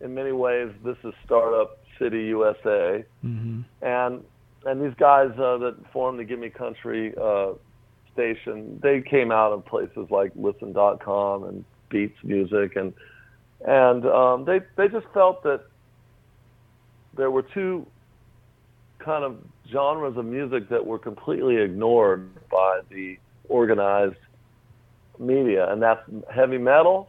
[0.00, 4.24] in many ways, this is startup city USA, hmm and
[4.66, 7.52] and these guys uh, that formed the Gimme Country uh,
[8.12, 12.92] station, they came out of places like Listen.com and Beats Music, and
[13.66, 15.62] and um, they they just felt that
[17.16, 17.86] there were two
[18.98, 19.38] kind of
[19.72, 24.16] genres of music that were completely ignored by the organized
[25.18, 27.08] media, and that's heavy metal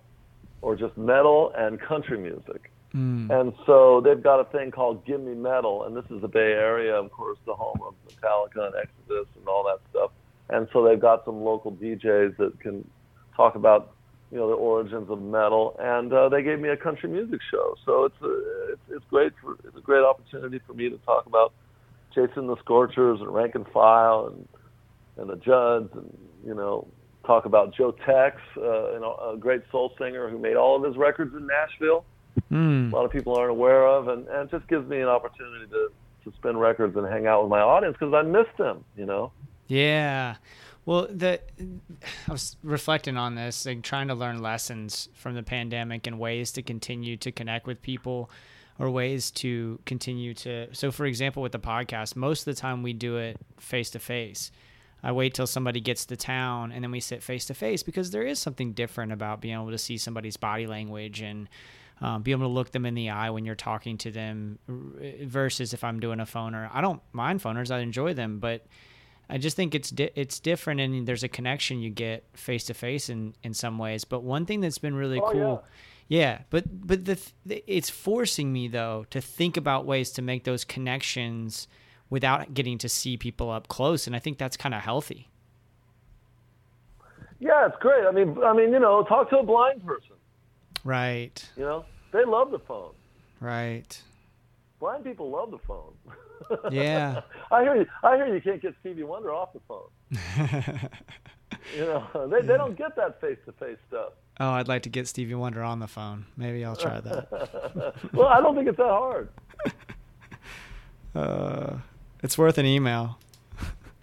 [0.61, 2.70] or just metal and country music.
[2.95, 3.29] Mm.
[3.29, 6.95] And so they've got a thing called Gimme Metal, and this is the Bay Area,
[6.95, 10.11] of course, the home of Metallica and Exodus and all that stuff.
[10.49, 12.87] And so they've got some local DJs that can
[13.35, 13.93] talk about,
[14.29, 15.77] you know, the origins of metal.
[15.79, 19.31] And uh, they gave me a country music show, so it's a, it's, it's great
[19.41, 21.53] for it's a great opportunity for me to talk about
[22.13, 24.47] Jason the Scorchers and Rank and File and
[25.17, 26.87] and the Judds and you know
[27.25, 30.83] talk about Joe Tex, uh, you know, a great soul singer who made all of
[30.83, 32.03] his records in Nashville
[32.51, 32.91] Mm.
[32.91, 35.65] a lot of people aren't aware of, and, and it just gives me an opportunity
[35.67, 35.91] to,
[36.23, 39.31] to spin records and hang out with my audience because I miss them, you know.
[39.67, 40.35] Yeah.
[40.85, 41.39] Well, the
[42.27, 46.51] I was reflecting on this, like trying to learn lessons from the pandemic and ways
[46.53, 48.29] to continue to connect with people
[48.79, 52.81] or ways to continue to so for example with the podcast, most of the time
[52.81, 54.51] we do it face to face.
[55.03, 58.11] I wait till somebody gets to town and then we sit face to face because
[58.11, 61.47] there is something different about being able to see somebody's body language and
[62.01, 65.73] um, be able to look them in the eye when you're talking to them versus
[65.73, 66.69] if I'm doing a phoner.
[66.73, 68.65] I don't mind phoners; I enjoy them, but
[69.29, 72.73] I just think it's di- it's different, and there's a connection you get face to
[72.73, 74.03] face in in some ways.
[74.03, 75.63] But one thing that's been really Oh, cool,
[76.07, 76.39] yeah.
[76.49, 77.15] but but the
[77.47, 81.67] th- it's forcing me though to think about ways to make those connections
[82.09, 85.29] without getting to see people up close, and I think that's kind of healthy.
[87.39, 88.05] Yeah, it's great.
[88.05, 90.10] I mean, I mean, you know, talk to a blind person.
[90.83, 92.93] Right, You know, they love the phone.
[93.39, 94.01] right,
[94.79, 95.93] Blind people love the phone.
[96.73, 97.21] yeah.
[97.51, 97.85] I hear you.
[98.03, 100.89] I hear you can't get Stevie Wonder off the phone.
[101.75, 104.13] You know, they they don't get that face to face stuff.
[104.39, 106.25] oh, I'd like to get Stevie Wonder on the phone.
[106.35, 107.29] Maybe I'll try that.
[108.13, 109.29] well, I don't think it's that hard.
[111.13, 111.77] Uh,
[112.23, 113.19] it's worth an email.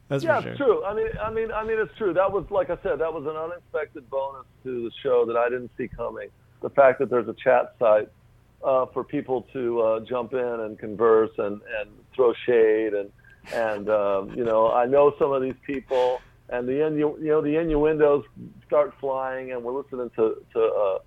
[0.08, 0.50] That's yeah, for sure.
[0.52, 0.84] it's true.
[0.84, 2.12] I mean, I mean, I mean, it's true.
[2.14, 5.48] That was, like I said, that was an unexpected bonus to the show that I
[5.48, 6.28] didn't see coming.
[6.60, 8.08] The fact that there's a chat site
[8.64, 13.10] uh, for people to uh, jump in and converse and, and throw shade and
[13.54, 17.40] and um, you know, I know some of these people and the innu- you know
[17.40, 18.24] the innuendos
[18.66, 20.98] start flying and we're listening to to uh,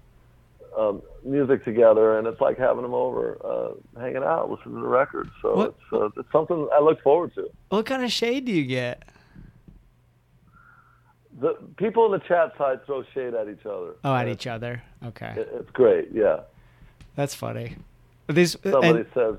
[0.80, 4.88] um, music together and it's like having them over, uh, hanging out, listening to the
[4.88, 5.30] records.
[5.42, 7.50] So What- it's uh, it's something I look forward to.
[7.70, 9.04] What kind of shade do you get?
[11.42, 13.96] The people in the chat side throw shade at each other.
[14.06, 14.82] Oh, at each other.
[15.08, 16.10] Okay, it- It's great.
[16.14, 16.42] Yeah.
[17.16, 17.76] that's funny.
[18.30, 19.36] These uh, Somebody and, says,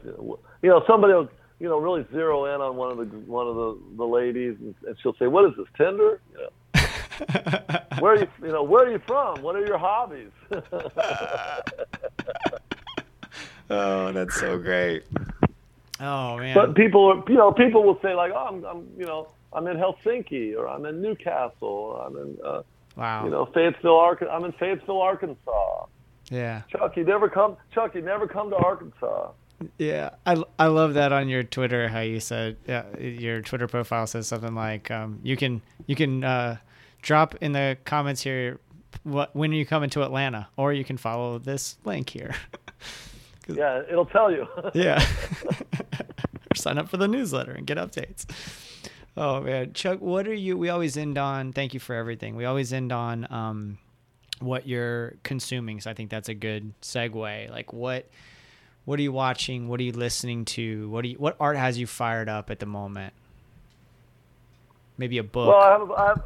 [0.63, 1.29] you know, somebody will,
[1.61, 3.05] you know, really zero in on one of the
[3.39, 6.21] one of the, the ladies, and, and she'll say, "What is this Tinder?
[6.33, 8.29] You know, where are you?
[8.43, 9.41] You know, where are you from?
[9.43, 10.33] What are your hobbies?"
[13.71, 15.05] oh, that's so great.
[16.01, 16.55] Oh man.
[16.55, 19.67] but people, are- you know, people will say like, "Oh, I'm, I'm, you know, I'm
[19.67, 22.63] in Helsinki, or I'm in Newcastle, or I'm in, uh,
[22.97, 23.25] wow.
[23.25, 24.35] you know, Fayetteville, Arkansas.
[24.35, 25.87] I'm in Fayetteville, Arkansas."
[26.31, 26.63] yeah.
[26.71, 27.57] Chuck, you never come.
[27.75, 29.33] Chuck, you never come to Arkansas.
[29.79, 34.09] Yeah, I, I love that on your Twitter how you said yeah, your Twitter profile
[34.09, 36.57] says something like um, you can you can uh,
[37.01, 38.59] drop in the comments here
[39.05, 42.35] what when are you come into Atlanta or you can follow this link here.
[43.49, 44.47] Yeah, it'll tell you.
[44.75, 45.05] yeah.
[46.51, 48.27] or sign up for the newsletter and get updates.
[49.17, 50.57] Oh man, Chuck, what are you?
[50.57, 51.53] We always end on.
[51.53, 52.35] Thank you for everything.
[52.35, 53.79] We always end on um,
[54.41, 55.81] what you're consuming.
[55.81, 57.51] So I think that's a good segue.
[57.51, 58.09] Like what,
[58.85, 59.69] what are you watching?
[59.69, 60.89] What are you listening to?
[60.89, 61.17] What do you?
[61.17, 63.13] What art has you fired up at the moment?
[64.97, 65.49] Maybe a book.
[65.49, 66.23] Well, I have, I have,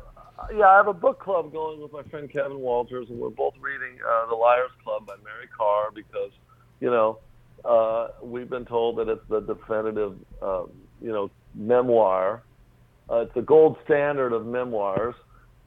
[0.56, 3.54] yeah, I have a book club going with my friend Kevin Walters, and we're both
[3.60, 6.30] reading uh, The Liars Club by Mary Karr because,
[6.80, 7.18] you know,
[7.64, 10.70] uh, we've been told that it's the definitive, um,
[11.00, 12.42] you know, memoir.
[13.10, 15.14] Uh, it's the gold standard of memoirs,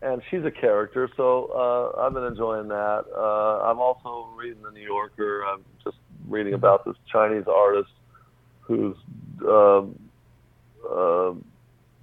[0.02, 3.06] and she's a character, so uh, I've been enjoying that.
[3.16, 5.44] Uh, I'm also reading The New Yorker.
[5.44, 7.90] I'm just reading about this Chinese artist
[8.62, 8.96] who's
[9.48, 9.98] um,
[10.90, 11.34] uh,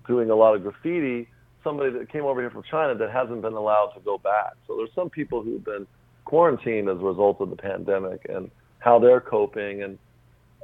[0.07, 1.29] doing a lot of graffiti,
[1.63, 4.55] somebody that came over here from China that hasn't been allowed to go back.
[4.67, 5.87] So there's some people who've been
[6.25, 9.99] quarantined as a result of the pandemic and how they're coping and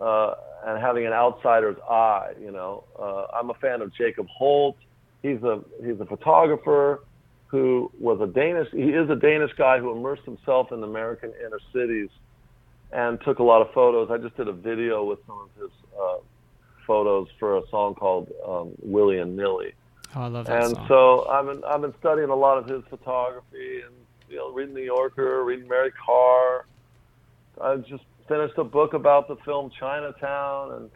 [0.00, 0.34] uh,
[0.66, 2.32] and having an outsider's eye.
[2.40, 4.76] You know, uh, I'm a fan of Jacob Holdt.
[5.22, 7.02] He's a he's a photographer
[7.46, 8.68] who was a Danish.
[8.72, 12.08] He is a Danish guy who immersed himself in American inner cities
[12.92, 14.10] and took a lot of photos.
[14.10, 15.70] I just did a video with some of his
[16.00, 16.16] uh,
[16.86, 19.74] photos for a song called um, Willie and Nilly.
[20.14, 20.86] Oh, I love that And song.
[20.88, 23.94] so I've been I've been studying a lot of his photography and
[24.28, 26.66] you know reading New Yorker, reading Mary Karr.
[27.60, 30.90] I just finished a book about the film Chinatown and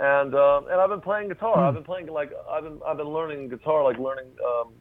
[0.00, 1.56] and um, and I've been playing guitar.
[1.56, 1.60] Hmm.
[1.64, 4.72] I've been playing like I've been I've been learning guitar, like learning um,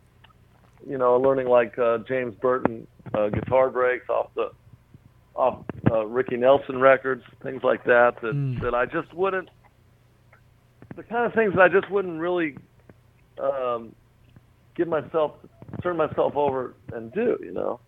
[0.87, 4.51] you know learning like uh, James Burton uh, guitar breaks off the
[5.35, 8.61] off uh, Ricky Nelson records, things like that that Mm.
[8.61, 9.49] that I just wouldn't
[10.95, 12.57] the kind of things that I just wouldn't really
[13.41, 13.93] um,
[14.75, 15.33] give myself
[15.83, 17.79] turn myself over and do, you know.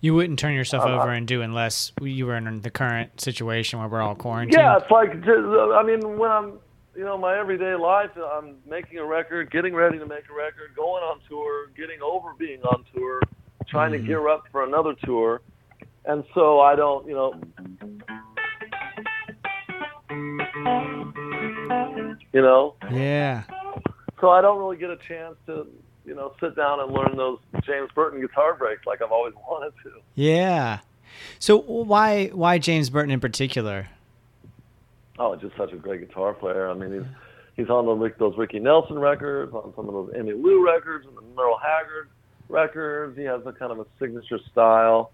[0.00, 3.78] You wouldn't turn yourself Uh, over and do unless you were in the current situation
[3.78, 4.54] where we're all quarantined.
[4.58, 6.58] Yeah, it's like uh, I mean, when I'm,
[6.96, 10.74] you know, my everyday life, I'm making a record, getting ready to make a record,
[10.74, 13.20] going on tour, getting over being on tour,
[13.68, 13.98] trying Mhm.
[13.98, 15.40] to gear up for another tour,
[16.06, 17.34] and so I don't, you know,
[22.32, 23.42] you know, Yeah.
[24.20, 25.66] so I don't really get a chance to,
[26.04, 29.72] you know, sit down and learn those James Burton guitar breaks like I've always wanted
[29.84, 29.92] to.
[30.14, 30.80] Yeah.
[31.38, 33.88] So why why James Burton in particular?
[35.18, 36.70] Oh, just such a great guitar player.
[36.70, 37.08] I mean, he's
[37.56, 41.22] he's on the those Ricky Nelson records, on some of those Emmylou records, and the
[41.36, 42.08] Merle Haggard
[42.48, 43.16] records.
[43.18, 45.12] He has a kind of a signature style,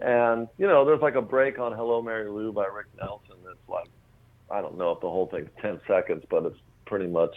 [0.00, 3.36] and you know, there's like a break on "Hello Mary Lou" by Rick Nelson.
[3.44, 3.88] That's like,
[4.50, 7.34] I don't know if the whole thing's ten seconds, but it's pretty much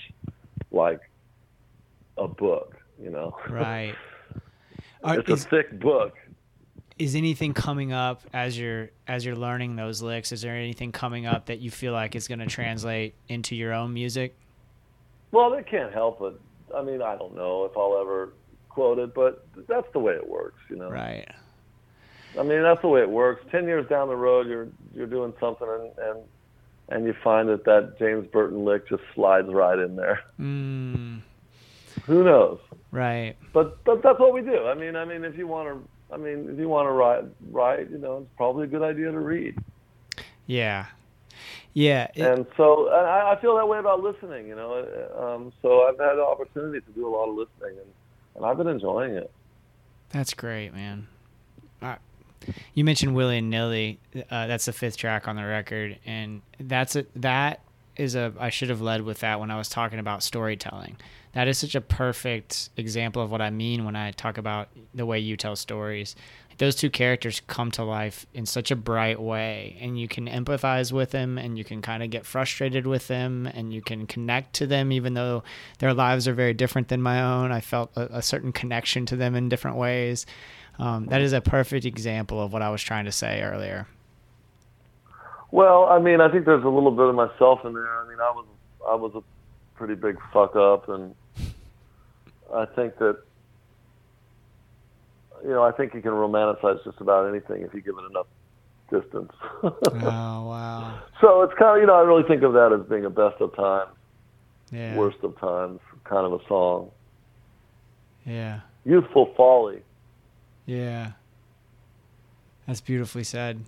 [0.71, 0.99] like
[2.17, 2.77] a book.
[3.01, 3.95] You know, Right.
[5.03, 6.13] Are, it's a is, thick book.
[6.97, 10.31] is anything coming up as you're as you're learning those licks?
[10.31, 13.73] Is there anything coming up that you feel like is going to translate into your
[13.73, 14.35] own music?
[15.31, 16.33] Well, they can't help it.
[16.75, 18.33] I mean, I don't know if I'll ever
[18.69, 20.59] quote it, but that's the way it works.
[20.69, 20.89] You know.
[20.89, 21.27] Right.
[22.39, 23.45] I mean, that's the way it works.
[23.51, 26.19] Ten years down the road, you're you're doing something, and and,
[26.89, 30.21] and you find that that James Burton lick just slides right in there.
[30.39, 31.21] Mm,
[32.05, 32.59] Who knows?
[32.93, 33.35] Right.
[33.51, 34.67] But but that's what we do.
[34.67, 37.23] I mean, I mean, if you want to, I mean, if you want to write,
[37.51, 39.57] write, you know, it's probably a good idea to read.
[40.47, 40.85] Yeah.
[41.73, 42.07] Yeah.
[42.15, 44.47] it- and so and I, I feel that way about listening.
[44.47, 44.77] You know,
[45.19, 47.91] um, so I've had the opportunity to do a lot of listening, and
[48.35, 49.31] and I've been enjoying it.
[50.09, 51.07] That's great, man.
[51.81, 51.95] Uh,
[52.75, 53.99] you mentioned Willie and Nilly.
[54.29, 57.61] Uh, that's the fifth track on the record, and that's a that
[57.95, 58.33] is a.
[58.39, 60.97] I should have led with that when I was talking about storytelling.
[61.33, 65.05] That is such a perfect example of what I mean when I talk about the
[65.05, 66.15] way you tell stories.
[66.59, 70.91] Those two characters come to life in such a bright way, and you can empathize
[70.91, 74.53] with them, and you can kind of get frustrated with them, and you can connect
[74.53, 75.43] to them, even though
[75.79, 77.51] their lives are very different than my own.
[77.51, 80.27] I felt a, a certain connection to them in different ways.
[80.77, 83.87] Um, that is a perfect example of what I was trying to say earlier.
[85.49, 87.99] Well, I mean, I think there's a little bit of myself in there.
[87.99, 88.45] I mean, I was
[88.89, 89.23] I was a
[89.75, 91.15] pretty big fuck up, and
[92.53, 93.17] I think that
[95.43, 98.27] you know I think you can romanticize just about anything if you give it enough
[98.91, 99.31] distance.
[99.63, 100.99] Oh wow!
[101.21, 103.39] so it's kind of you know I really think of that as being a best
[103.41, 103.89] of times,
[104.71, 106.91] Yeah, worst of times kind of a song.
[108.25, 109.81] yeah, Youthful folly.
[110.65, 111.11] yeah.
[112.67, 113.59] That's beautifully said,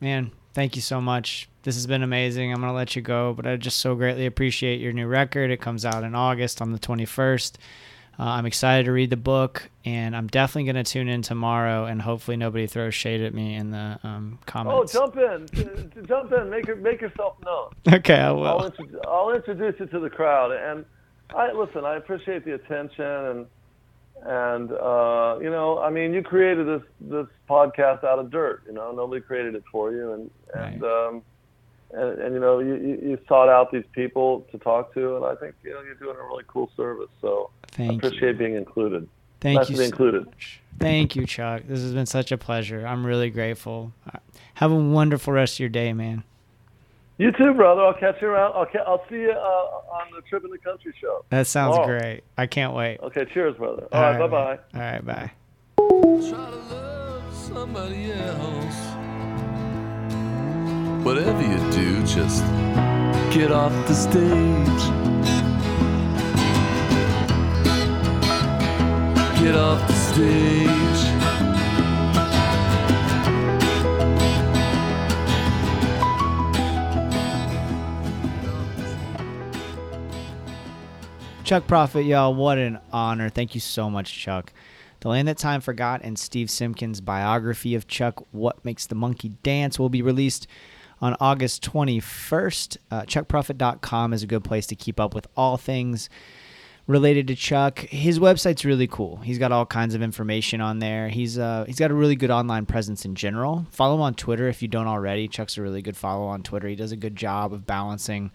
[0.00, 0.30] man.
[0.54, 1.48] Thank you so much.
[1.62, 2.52] This has been amazing.
[2.52, 5.50] I'm gonna let you go, but I just so greatly appreciate your new record.
[5.50, 7.56] It comes out in August on the 21st.
[8.18, 11.86] Uh, I'm excited to read the book, and I'm definitely gonna tune in tomorrow.
[11.86, 15.46] And hopefully, nobody throws shade at me in the um, Oh, jump in,
[16.06, 17.70] jump in, make make yourself known.
[17.94, 18.72] okay, I I'll, will.
[19.08, 20.52] I'll introduce you to the crowd.
[20.52, 20.84] And
[21.34, 21.84] I listen.
[21.86, 23.46] I appreciate the attention and
[24.24, 28.62] and uh, you know, I mean, you created this this podcast out of dirt.
[28.66, 31.22] You know, nobody created it for you, and and um,
[31.92, 35.34] and, and you know, you, you sought out these people to talk to, and I
[35.34, 37.10] think you know you're doing a really cool service.
[37.20, 38.38] So I Thank appreciate you.
[38.38, 39.08] being included.
[39.40, 39.76] Thank nice you.
[39.76, 40.26] so included.
[40.26, 40.60] much.
[40.78, 41.62] Thank you, Chuck.
[41.66, 42.86] This has been such a pleasure.
[42.86, 43.92] I'm really grateful.
[44.54, 46.22] Have a wonderful rest of your day, man.
[47.18, 47.82] You too, brother.
[47.82, 48.52] I'll catch you around.
[48.56, 51.24] I'll ca- I'll see you uh, on the trip in the country show.
[51.30, 51.84] That sounds Oh.
[51.86, 52.22] great.
[52.36, 52.98] I can't wait.
[53.00, 53.86] Okay, cheers, brother.
[53.92, 54.58] All right, bye bye.
[54.74, 55.30] All right, bye.
[55.76, 58.78] Try to love somebody else.
[61.04, 62.44] Whatever you do, just
[63.32, 64.82] Get off the stage.
[69.42, 71.11] Get off the stage.
[81.44, 83.28] Chuck Prophet, y'all, what an honor.
[83.28, 84.52] Thank you so much, Chuck.
[85.00, 89.30] The Land That Time Forgot and Steve Simkin's biography of Chuck, What Makes the Monkey
[89.42, 90.46] Dance, will be released
[91.00, 92.76] on August 21st.
[92.90, 96.08] Uh, ChuckProphet.com is a good place to keep up with all things
[96.86, 97.80] related to Chuck.
[97.80, 99.16] His website's really cool.
[99.16, 101.08] He's got all kinds of information on there.
[101.08, 103.66] He's uh, he's got a really good online presence in general.
[103.70, 105.26] Follow him on Twitter if you don't already.
[105.26, 106.68] Chuck's a really good follow on Twitter.
[106.68, 108.30] He does a good job of balancing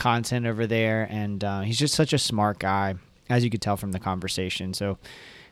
[0.00, 2.96] content over there, and uh, he's just such a smart guy,
[3.28, 4.74] as you could tell from the conversation.
[4.74, 4.98] So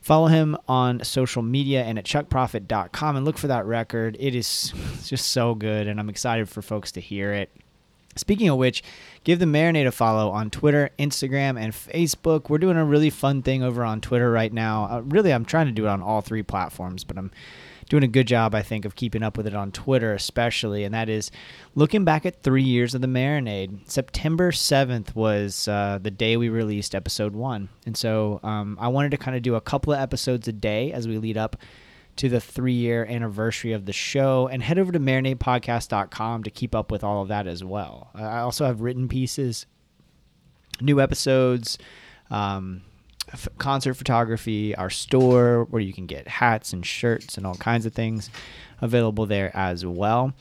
[0.01, 4.16] follow him on social media and at chuckprophet.com and look for that record.
[4.18, 4.72] It is
[5.05, 7.51] just so good, and I'm excited for folks to hear it.
[8.16, 8.82] Speaking of which,
[9.22, 12.49] give the Marinade a follow on Twitter, Instagram, and Facebook.
[12.49, 14.88] We're doing a really fun thing over on Twitter right now.
[14.90, 17.30] Uh, really, I'm trying to do it on all three platforms, but I'm
[17.89, 20.84] doing a good job, I think, of keeping up with it on Twitter, especially.
[20.84, 21.30] And that is
[21.74, 23.89] looking back at three years of the Marinade.
[23.91, 27.68] September 7th was uh, the day we released episode one.
[27.86, 30.93] And so um, I wanted to kind of do a couple of episodes a day
[30.93, 31.57] as we lead up
[32.16, 36.74] to the three year anniversary of the show and head over to marinadepodcast.com to keep
[36.74, 38.11] up with all of that as well.
[38.14, 39.66] I also have written pieces,
[40.80, 41.78] new episodes,
[42.30, 42.82] um,
[43.33, 47.87] f- concert photography, our store where you can get hats and shirts and all kinds
[47.87, 48.31] of things
[48.81, 50.33] available there as well.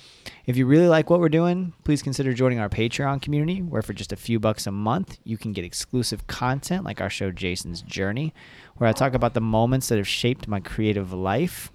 [0.46, 3.94] If you really like what we're doing, please consider joining our Patreon community, where for
[3.94, 7.82] just a few bucks a month, you can get exclusive content like our show Jason's
[7.82, 8.34] Journey,
[8.78, 11.72] where I talk about the moments that have shaped my creative life.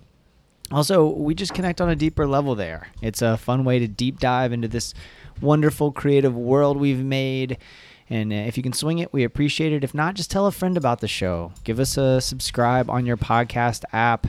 [0.71, 2.89] Also, we just connect on a deeper level there.
[3.03, 4.95] It's a fun way to deep dive into this
[5.41, 7.59] wonderful creative world we've made.
[8.11, 9.85] And uh, if you can swing it, we appreciate it.
[9.85, 11.53] If not, just tell a friend about the show.
[11.65, 14.27] Give us a subscribe on your podcast app.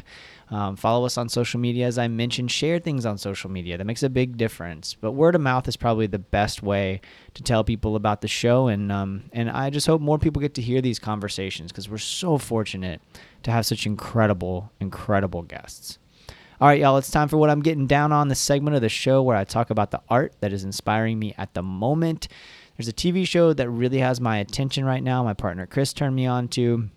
[0.49, 2.51] Um, follow us on social media, as I mentioned.
[2.51, 3.78] Share things on social media.
[3.78, 4.93] That makes a big difference.
[4.93, 7.01] But word of mouth is probably the best way
[7.34, 8.67] to tell people about the show.
[8.67, 11.97] And um, and I just hope more people get to hear these conversations because we're
[11.97, 13.01] so fortunate
[13.43, 15.97] to have such incredible, incredible guests.
[16.61, 18.89] All right, y'all, it's time for what I'm getting down on the segment of the
[18.89, 22.28] show where I talk about the art that is inspiring me at the moment.
[22.78, 25.24] There's a TV show that really has my attention right now.
[25.24, 26.89] My partner Chris turned me on to.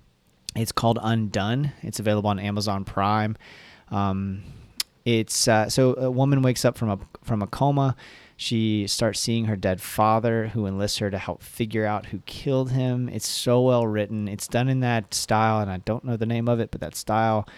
[0.54, 1.72] It's called Undone.
[1.82, 3.36] It's available on Amazon Prime.
[3.90, 4.42] Um,
[5.04, 7.94] it's uh, so a woman wakes up from a from a coma.
[8.38, 12.70] She starts seeing her dead father, who enlists her to help figure out who killed
[12.72, 13.08] him.
[13.08, 14.28] It's so well written.
[14.28, 16.96] It's done in that style, and I don't know the name of it, but that
[16.96, 17.48] style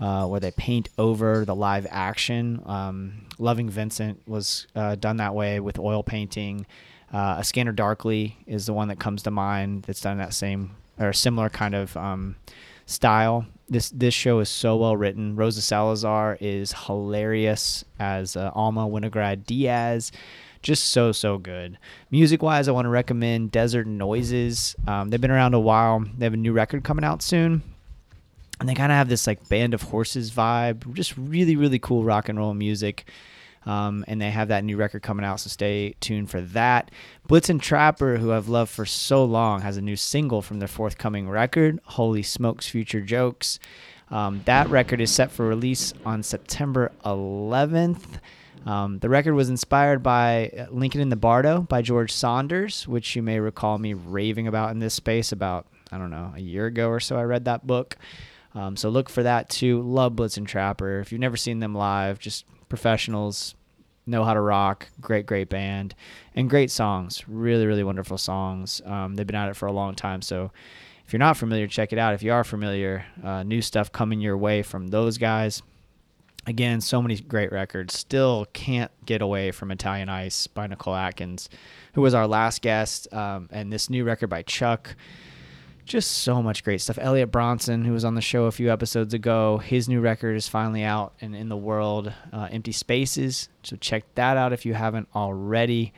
[0.00, 2.62] uh, where they paint over the live action.
[2.66, 6.66] Um, Loving Vincent was uh, done that way with oil painting.
[7.14, 10.72] Uh, a Scanner Darkly is the one that comes to mind that's done that same
[10.98, 12.34] or similar kind of um,
[12.86, 13.46] style.
[13.68, 15.36] This this show is so well written.
[15.36, 20.10] Rosa Salazar is hilarious as uh, Alma Winograd Diaz.
[20.60, 21.78] Just so so good.
[22.10, 24.74] Music wise, I want to recommend Desert Noises.
[24.88, 26.04] Um, they've been around a while.
[26.18, 27.62] They have a new record coming out soon,
[28.58, 30.92] and they kind of have this like band of horses vibe.
[30.94, 33.06] Just really really cool rock and roll music.
[33.66, 36.90] Um, and they have that new record coming out, so stay tuned for that.
[37.28, 41.28] Blitzen Trapper, who I've loved for so long, has a new single from their forthcoming
[41.28, 43.58] record, Holy Smokes Future Jokes.
[44.10, 48.20] Um, that record is set for release on September 11th.
[48.66, 53.14] Um, the record was inspired by uh, Lincoln in the Bardo by George Saunders, which
[53.14, 56.66] you may recall me raving about in this space about, I don't know, a year
[56.66, 57.16] ago or so.
[57.16, 57.96] I read that book.
[58.54, 59.82] Um, so look for that too.
[59.82, 61.00] Love Blitzen Trapper.
[61.00, 63.54] If you've never seen them live, just professionals
[64.04, 65.94] know how to rock great great band
[66.34, 68.82] and great songs really really wonderful songs.
[68.84, 70.50] Um, they've been at it for a long time so
[71.06, 72.14] if you're not familiar check it out.
[72.14, 75.62] If you are familiar uh, new stuff coming your way from those guys.
[76.46, 77.96] Again so many great records.
[77.96, 81.48] Still can't get away from italian ice by nicole atkins
[81.92, 84.96] who was our last guest um, and this new record by chuck
[85.84, 86.98] just so much great stuff.
[87.00, 90.48] Elliot Bronson, who was on the show a few episodes ago, his new record is
[90.48, 93.48] finally out and in the world, uh, Empty Spaces.
[93.62, 95.92] So check that out if you haven't already.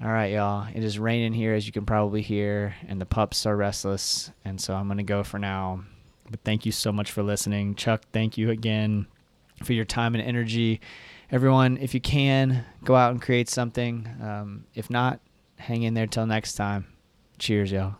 [0.00, 0.68] All right, y'all.
[0.72, 4.30] It is raining here, as you can probably hear, and the pups are restless.
[4.44, 5.84] And so I'm going to go for now.
[6.30, 7.74] But thank you so much for listening.
[7.74, 9.06] Chuck, thank you again
[9.64, 10.80] for your time and energy.
[11.30, 14.08] Everyone, if you can, go out and create something.
[14.22, 15.20] Um, if not,
[15.56, 16.86] hang in there till next time.
[17.38, 17.96] Cheers, y'all.